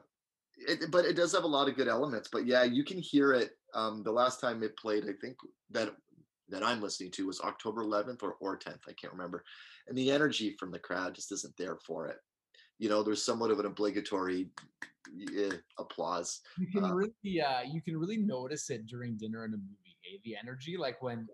it, 0.57 0.89
but 0.91 1.05
it 1.05 1.15
does 1.15 1.31
have 1.33 1.43
a 1.43 1.47
lot 1.47 1.67
of 1.69 1.75
good 1.75 1.87
elements 1.87 2.29
but 2.31 2.45
yeah 2.45 2.63
you 2.63 2.83
can 2.83 2.97
hear 2.97 3.33
it 3.33 3.51
um 3.73 4.03
the 4.03 4.11
last 4.11 4.39
time 4.39 4.63
it 4.63 4.77
played 4.77 5.03
i 5.05 5.13
think 5.21 5.37
that 5.69 5.93
that 6.49 6.63
i'm 6.63 6.81
listening 6.81 7.11
to 7.11 7.27
was 7.27 7.41
october 7.41 7.83
11th 7.83 8.23
or, 8.23 8.35
or 8.39 8.57
10th 8.57 8.81
i 8.87 8.93
can't 8.93 9.13
remember 9.13 9.43
and 9.87 9.97
the 9.97 10.11
energy 10.11 10.55
from 10.59 10.71
the 10.71 10.79
crowd 10.79 11.15
just 11.15 11.31
isn't 11.31 11.55
there 11.57 11.77
for 11.85 12.07
it 12.07 12.17
you 12.79 12.89
know 12.89 13.03
there's 13.03 13.23
somewhat 13.23 13.51
of 13.51 13.59
an 13.59 13.65
obligatory 13.65 14.49
eh, 15.37 15.55
applause 15.79 16.41
You 16.57 16.67
can 16.67 16.83
Uh, 16.85 16.93
really, 16.93 17.41
uh, 17.41 17.61
you 17.61 17.81
can 17.81 17.97
really 17.97 18.17
notice 18.17 18.69
it 18.69 18.85
during 18.87 19.17
dinner 19.17 19.45
in 19.45 19.53
a 19.53 19.57
movie. 19.57 19.97
Hey, 20.03 20.19
the 20.23 20.35
energy, 20.35 20.77
like 20.77 21.01
when, 21.01 21.27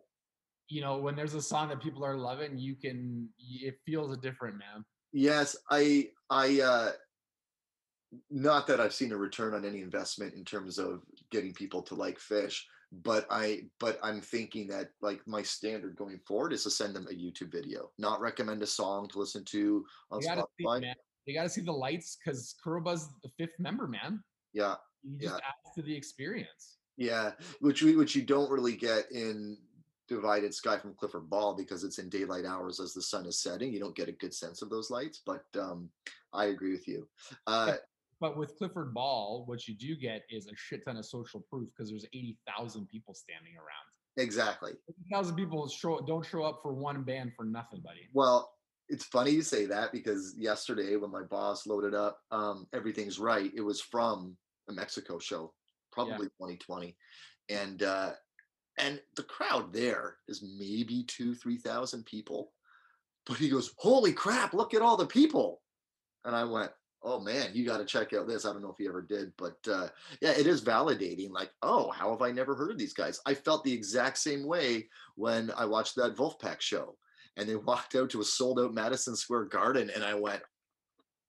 you 0.67 0.81
know, 0.81 0.97
when 0.97 1.15
there's 1.15 1.35
a 1.35 1.41
song 1.41 1.69
that 1.69 1.81
people 1.81 2.03
are 2.03 2.17
loving, 2.17 2.57
you 2.57 2.75
can, 2.75 3.29
it 3.39 3.75
feels 3.85 4.17
different, 4.17 4.57
man. 4.57 4.83
yes 5.13 5.55
i 5.71 6.09
i 6.29 6.59
uh 6.61 6.91
not 8.29 8.67
that 8.67 8.79
i've 8.79 8.93
seen 8.93 9.11
a 9.11 9.17
return 9.17 9.53
on 9.53 9.65
any 9.65 9.81
investment 9.81 10.33
in 10.33 10.43
terms 10.43 10.77
of 10.77 11.01
getting 11.31 11.53
people 11.53 11.81
to 11.81 11.95
like 11.95 12.19
Phish 12.19 12.61
but 13.03 13.27
i 13.29 13.63
but 13.81 13.99
i'm 14.01 14.21
thinking 14.21 14.65
that 14.65 14.91
like 15.01 15.19
my 15.27 15.41
standard 15.41 15.93
going 15.97 16.17
forward 16.25 16.53
is 16.53 16.63
to 16.63 16.69
send 16.69 16.95
them 16.95 17.05
a 17.11 17.13
youtube 17.13 17.51
video 17.51 17.91
not 17.97 18.21
recommend 18.21 18.63
a 18.63 18.67
song 18.67 19.09
to 19.09 19.19
listen 19.19 19.43
to 19.43 19.85
on 20.09 20.21
You 20.21 20.27
gotta 20.29 20.45
see, 20.57 20.63
spotify 20.65 20.81
man. 20.81 20.95
You 21.25 21.33
gotta 21.35 21.49
see 21.49 21.61
the 21.61 21.73
lights 21.73 22.15
because 22.17 22.55
Kuroda's 22.65 23.09
the 23.23 23.29
fifth 23.37 23.59
member, 23.59 23.87
man. 23.87 24.23
yeah 24.53 24.75
He 25.03 25.25
just 25.25 25.35
adds 25.35 25.75
to 25.75 25.81
the 25.81 25.93
experience. 25.93 26.77
yeah 26.95 27.31
which 27.59 27.81
we 27.81 27.97
which 27.97 28.15
you 28.15 28.21
don't 28.21 28.49
really 28.49 28.77
get 28.77 29.11
in 29.11 29.57
divided 30.07 30.53
sky 30.53 30.77
from 30.77 30.93
clifford 30.93 31.29
ball 31.29 31.53
because 31.53 31.83
it's 31.83 31.99
in 31.99 32.07
daylight 32.07 32.45
hours 32.45 32.79
as 32.79 32.93
the 32.93 33.01
sun 33.01 33.25
is 33.25 33.37
setting 33.37 33.73
you 33.73 33.79
don't 33.81 33.97
get 33.97 34.07
a 34.07 34.13
good 34.13 34.33
sense 34.33 34.61
of 34.61 34.69
those 34.69 34.89
lights 34.89 35.21
but 35.25 35.43
um 35.59 35.89
i 36.31 36.45
agree 36.45 36.71
with 36.71 36.87
you 36.87 37.05
uh 37.47 37.73
But 38.19 38.37
with 38.37 38.57
Clifford 38.57 38.93
Ball, 38.93 39.43
what 39.45 39.67
you 39.67 39.75
do 39.75 39.95
get 39.95 40.23
is 40.29 40.47
a 40.47 40.55
shit 40.55 40.83
ton 40.85 40.97
of 40.97 41.05
social 41.05 41.43
proof 41.49 41.69
because 41.75 41.89
there's 41.89 42.05
80,000 42.13 42.87
people 42.87 43.13
standing 43.13 43.53
around. 43.55 44.23
exactly 44.23 44.73
80,000 45.11 45.35
people 45.35 45.67
show, 45.67 46.01
don't 46.01 46.25
show 46.25 46.43
up 46.43 46.59
for 46.63 46.73
one 46.73 47.03
band 47.03 47.33
for 47.35 47.45
nothing, 47.45 47.81
buddy. 47.81 48.09
Well, 48.13 48.51
it's 48.89 49.05
funny 49.05 49.31
you 49.31 49.41
say 49.41 49.65
that 49.65 49.91
because 49.91 50.33
yesterday 50.37 50.95
when 50.95 51.11
my 51.11 51.23
boss 51.23 51.67
loaded 51.67 51.93
up 51.93 52.19
um, 52.31 52.67
Everything's 52.73 53.19
Right, 53.19 53.51
it 53.55 53.61
was 53.61 53.81
from 53.81 54.35
a 54.69 54.73
Mexico 54.73 55.19
show, 55.19 55.53
probably 55.91 56.27
2020. 56.27 56.95
And 57.49 57.83
uh, 57.83 58.11
and 58.77 59.01
the 59.15 59.23
crowd 59.23 59.73
there 59.73 60.17
is 60.27 60.43
maybe 60.43 61.03
two, 61.03 61.33
three 61.35 61.57
thousand 61.57 62.05
people. 62.05 62.51
But 63.25 63.37
he 63.37 63.49
goes, 63.49 63.73
Holy 63.77 64.13
crap, 64.13 64.53
look 64.53 64.73
at 64.73 64.81
all 64.81 64.97
the 64.97 65.05
people. 65.05 65.61
And 66.25 66.35
I 66.35 66.43
went, 66.43 66.71
Oh 67.03 67.19
man, 67.19 67.51
you 67.53 67.65
got 67.65 67.77
to 67.77 67.85
check 67.85 68.13
out 68.13 68.27
this. 68.27 68.45
I 68.45 68.51
don't 68.51 68.61
know 68.61 68.71
if 68.71 68.77
he 68.77 68.87
ever 68.87 69.01
did, 69.01 69.31
but 69.37 69.57
uh, 69.71 69.87
yeah, 70.21 70.31
it 70.31 70.47
is 70.47 70.63
validating. 70.63 71.31
Like, 71.31 71.51
oh, 71.61 71.91
how 71.91 72.11
have 72.11 72.21
I 72.21 72.31
never 72.31 72.55
heard 72.55 72.71
of 72.71 72.77
these 72.77 72.93
guys? 72.93 73.19
I 73.25 73.33
felt 73.33 73.63
the 73.63 73.73
exact 73.73 74.17
same 74.17 74.45
way 74.45 74.89
when 75.15 75.51
I 75.55 75.65
watched 75.65 75.95
that 75.95 76.15
Wolfpack 76.15 76.59
show 76.59 76.97
and 77.37 77.47
they 77.47 77.55
walked 77.55 77.95
out 77.95 78.09
to 78.11 78.21
a 78.21 78.23
sold 78.23 78.59
out 78.59 78.73
Madison 78.73 79.15
Square 79.15 79.45
Garden, 79.45 79.91
and 79.93 80.03
I 80.03 80.15
went, 80.15 80.41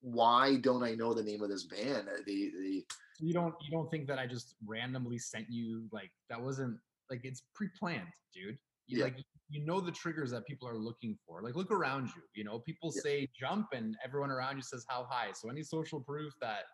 "Why 0.01 0.57
don't 0.57 0.83
I 0.83 0.95
know 0.95 1.15
the 1.15 1.23
name 1.23 1.43
of 1.43 1.51
this 1.51 1.65
band?" 1.65 2.09
Uh, 2.09 2.23
The 2.27 2.51
the 2.59 2.87
You 3.21 3.35
don't 3.35 3.55
you 3.61 3.71
don't 3.71 3.91
think 3.91 4.07
that 4.09 4.19
I 4.19 4.27
just 4.27 4.55
randomly 4.67 5.19
sent 5.19 5.47
you 5.51 5.87
like 5.93 6.11
that 6.31 6.43
wasn't 6.43 6.79
like 7.11 7.21
it's 7.25 7.43
pre-planned, 7.55 8.09
dude. 8.35 8.59
You 8.89 8.99
Yeah. 8.99 9.05
like 9.05 9.17
you 9.51 9.65
know 9.65 9.81
the 9.81 9.93
triggers 9.93 10.31
that 10.33 10.47
people 10.47 10.69
are 10.69 10.77
looking 10.77 11.17
for. 11.27 11.43
Like 11.43 11.55
look 11.55 11.71
around 11.71 12.07
you, 12.09 12.23
you 12.35 12.45
know, 12.45 12.59
people 12.61 12.93
Yeah. 12.95 13.01
say 13.03 13.29
jump 13.39 13.69
and 13.73 13.97
everyone 14.05 14.31
around 14.31 14.57
you 14.57 14.63
says 14.63 14.85
how 14.89 15.07
high. 15.09 15.33
So 15.33 15.49
any 15.49 15.63
social 15.63 16.01
proof 16.01 16.35
that 16.41 16.65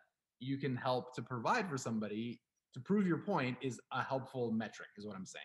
you 0.41 0.59
can 0.59 0.75
help 0.77 1.15
to 1.15 1.23
provide 1.23 1.69
for 1.69 1.77
somebody 1.77 2.41
to 2.75 2.81
prove 2.81 3.07
your 3.07 3.19
point 3.19 3.57
is 3.63 3.81
a 3.93 4.03
helpful 4.03 4.51
metric 4.51 4.89
is 4.97 5.07
what 5.07 5.15
I'm 5.17 5.27
saying. 5.27 5.45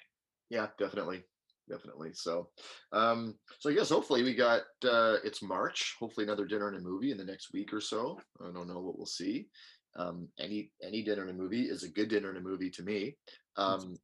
yeah, 0.50 0.68
definitely, 0.80 1.24
definitely. 1.70 2.14
So, 2.14 2.50
um, 2.92 3.36
so 3.60 3.70
I 3.70 3.74
guess 3.74 3.90
hopefully 3.90 4.24
we 4.24 4.34
got 4.34 4.62
uh, 4.84 5.18
it's 5.24 5.44
March. 5.44 5.96
Hopefully 6.00 6.26
another 6.26 6.46
dinner 6.46 6.68
and 6.68 6.78
a 6.78 6.82
movie 6.82 7.12
in 7.12 7.18
the 7.18 7.24
next 7.24 7.54
week 7.54 7.72
or 7.72 7.82
so. 7.82 8.20
I 8.42 8.52
don't 8.52 8.68
know 8.68 8.80
what 8.80 8.98
we'll 8.98 9.06
see. 9.06 9.48
Um, 9.96 10.30
any 10.40 10.72
any 10.82 11.04
dinner 11.04 11.22
and 11.22 11.32
a 11.32 11.34
movie 11.34 11.64
is 11.64 11.84
a 11.84 11.90
good 11.90 12.10
dinner 12.10 12.30
and 12.30 12.38
a 12.38 12.42
movie 12.42 12.72
to 12.72 12.84
me. 12.84 13.16
Um, 13.58 13.96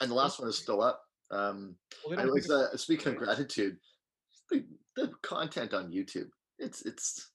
and 0.00 0.10
the 0.10 0.14
last 0.14 0.40
one 0.40 0.48
is 0.48 0.58
still 0.58 0.82
up. 0.82 1.03
Um, 1.30 1.76
Well, 2.06 2.20
I 2.20 2.26
was 2.26 2.50
uh, 2.50 2.76
speaking 2.76 3.12
of 3.12 3.18
gratitude. 3.18 3.78
The, 4.50 4.64
the 4.96 5.08
content 5.22 5.72
on 5.74 5.90
YouTube, 5.90 6.28
it's 6.58 6.82
it's 6.82 7.30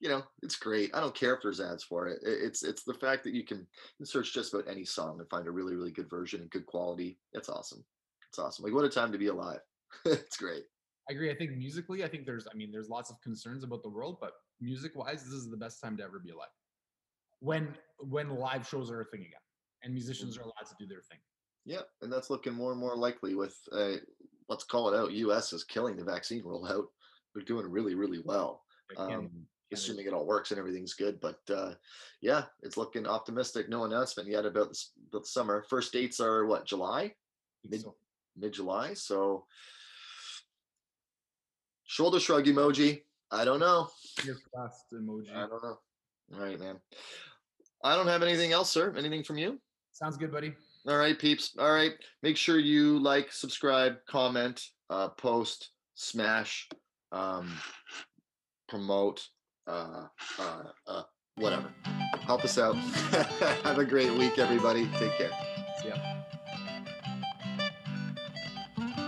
you 0.00 0.08
know 0.08 0.22
it's 0.42 0.56
great. 0.56 0.90
I 0.94 1.00
don't 1.00 1.14
care 1.14 1.34
if 1.34 1.42
there's 1.42 1.60
ads 1.60 1.84
for 1.84 2.08
it. 2.08 2.20
It- 2.22 2.42
It's 2.42 2.62
it's 2.62 2.82
the 2.84 2.94
fact 2.94 3.24
that 3.24 3.34
you 3.34 3.44
can 3.44 3.66
search 4.02 4.32
just 4.32 4.54
about 4.54 4.68
any 4.68 4.84
song 4.84 5.20
and 5.20 5.28
find 5.28 5.46
a 5.46 5.50
really 5.50 5.74
really 5.76 5.92
good 5.92 6.08
version 6.10 6.40
and 6.40 6.50
good 6.50 6.66
quality. 6.66 7.18
It's 7.32 7.48
awesome. 7.48 7.84
It's 8.28 8.38
awesome. 8.38 8.64
Like 8.64 8.74
what 8.74 8.84
a 8.84 8.88
time 8.88 9.12
to 9.12 9.18
be 9.18 9.26
alive. 9.28 9.60
it's 10.04 10.36
great. 10.36 10.64
I 11.08 11.12
agree. 11.12 11.30
I 11.30 11.36
think 11.36 11.52
musically, 11.56 12.02
I 12.02 12.08
think 12.08 12.26
there's, 12.26 12.48
I 12.52 12.56
mean, 12.56 12.72
there's 12.72 12.88
lots 12.88 13.10
of 13.10 13.20
concerns 13.20 13.62
about 13.62 13.84
the 13.84 13.88
world, 13.88 14.18
but 14.20 14.32
music 14.60 14.96
wise, 14.96 15.22
this 15.22 15.32
is 15.34 15.48
the 15.48 15.56
best 15.56 15.80
time 15.80 15.96
to 15.98 16.02
ever 16.02 16.18
be 16.18 16.30
alive. 16.30 16.48
when 17.40 17.76
when 18.00 18.28
live 18.30 18.66
shows 18.66 18.90
are 18.90 19.02
a 19.02 19.04
thing 19.04 19.20
again 19.20 19.44
and 19.82 19.92
musicians 19.94 20.36
are 20.36 20.42
allowed 20.42 20.66
to 20.68 20.74
do 20.80 20.86
their 20.86 21.02
thing. 21.02 21.18
Yeah, 21.66 21.80
and 22.00 22.12
that's 22.12 22.30
looking 22.30 22.54
more 22.54 22.70
and 22.70 22.80
more 22.80 22.96
likely 22.96 23.34
with 23.34 23.56
uh, 23.72 23.96
let's 24.48 24.64
call 24.64 24.88
it 24.88 24.96
out. 24.96 25.12
U.S. 25.12 25.52
is 25.52 25.64
killing 25.64 25.96
the 25.96 26.04
vaccine 26.04 26.42
rollout. 26.42 26.86
They're 27.34 27.44
doing 27.44 27.70
really, 27.70 27.94
really 27.94 28.22
well. 28.24 28.62
Um, 28.96 29.30
assuming 29.72 30.06
it 30.06 30.12
all 30.12 30.26
works 30.26 30.52
and 30.52 30.60
everything's 30.60 30.94
good. 30.94 31.20
But 31.20 31.40
uh, 31.52 31.72
yeah, 32.20 32.44
it's 32.62 32.76
looking 32.76 33.06
optimistic. 33.06 33.68
No 33.68 33.84
announcement 33.84 34.28
yet 34.28 34.46
about 34.46 34.68
this, 34.68 34.92
the 35.12 35.20
summer. 35.24 35.64
First 35.68 35.92
dates 35.92 36.20
are 36.20 36.46
what 36.46 36.66
July, 36.66 37.12
mid- 37.68 37.82
so. 37.82 37.96
mid 38.36 38.52
July. 38.52 38.94
So 38.94 39.44
shoulder 41.84 42.20
shrug 42.20 42.44
emoji. 42.44 43.02
I 43.30 43.44
don't 43.44 43.60
know. 43.60 43.90
Fingers 44.16 44.40
crossed 44.54 44.84
emoji. 44.92 45.34
I 45.34 45.40
don't 45.40 45.62
know. 45.62 45.78
All 46.34 46.40
right, 46.40 46.58
man. 46.58 46.76
I 47.82 47.94
don't 47.96 48.06
have 48.06 48.22
anything 48.22 48.52
else, 48.52 48.70
sir. 48.70 48.94
Anything 48.96 49.22
from 49.22 49.38
you? 49.38 49.60
Sounds 49.92 50.16
good, 50.16 50.32
buddy. 50.32 50.54
All 50.88 50.96
right, 50.96 51.18
peeps. 51.18 51.54
All 51.58 51.72
right. 51.72 51.92
Make 52.22 52.36
sure 52.36 52.58
you 52.58 52.98
like, 53.00 53.32
subscribe, 53.32 53.96
comment, 54.08 54.62
uh, 54.88 55.08
post, 55.08 55.70
smash, 55.94 56.68
um, 57.10 57.52
promote, 58.68 59.26
uh, 59.66 60.06
uh, 60.38 60.62
uh, 60.86 61.02
whatever. 61.34 61.72
Help 62.20 62.44
us 62.44 62.56
out. 62.58 62.76
Have 63.64 63.78
a 63.78 63.84
great 63.84 64.12
week, 64.12 64.38
everybody. 64.38 64.88
Take 64.98 65.12
care. 65.18 65.30
See 65.82 65.88
ya. 65.88 65.96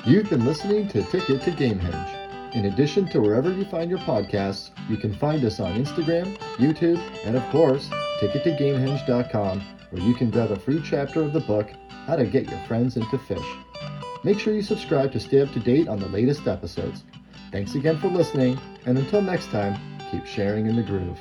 You've 0.04 0.28
been 0.30 0.44
listening 0.44 0.88
to 0.88 1.02
Ticket 1.04 1.42
to 1.42 1.50
Gamehenge. 1.52 2.17
In 2.54 2.64
addition 2.64 3.06
to 3.08 3.20
wherever 3.20 3.52
you 3.52 3.64
find 3.66 3.90
your 3.90 3.98
podcasts, 4.00 4.70
you 4.88 4.96
can 4.96 5.14
find 5.14 5.44
us 5.44 5.60
on 5.60 5.74
Instagram, 5.74 6.36
YouTube, 6.56 7.00
and 7.24 7.36
of 7.36 7.42
course, 7.50 7.88
tickettogamehenge.com, 8.20 9.60
where 9.90 10.02
you 10.02 10.14
can 10.14 10.30
grab 10.30 10.50
a 10.50 10.58
free 10.58 10.80
chapter 10.82 11.22
of 11.22 11.34
the 11.34 11.40
book, 11.40 11.68
How 12.06 12.16
to 12.16 12.24
Get 12.24 12.48
Your 12.48 12.60
Friends 12.60 12.96
into 12.96 13.18
Phish. 13.18 14.24
Make 14.24 14.38
sure 14.38 14.54
you 14.54 14.62
subscribe 14.62 15.12
to 15.12 15.20
stay 15.20 15.42
up 15.42 15.52
to 15.52 15.60
date 15.60 15.88
on 15.88 16.00
the 16.00 16.08
latest 16.08 16.46
episodes. 16.46 17.04
Thanks 17.52 17.74
again 17.74 17.98
for 17.98 18.08
listening, 18.08 18.58
and 18.86 18.96
until 18.96 19.20
next 19.20 19.50
time, 19.50 19.78
keep 20.10 20.26
sharing 20.26 20.66
in 20.66 20.76
the 20.76 20.82
groove. 20.82 21.18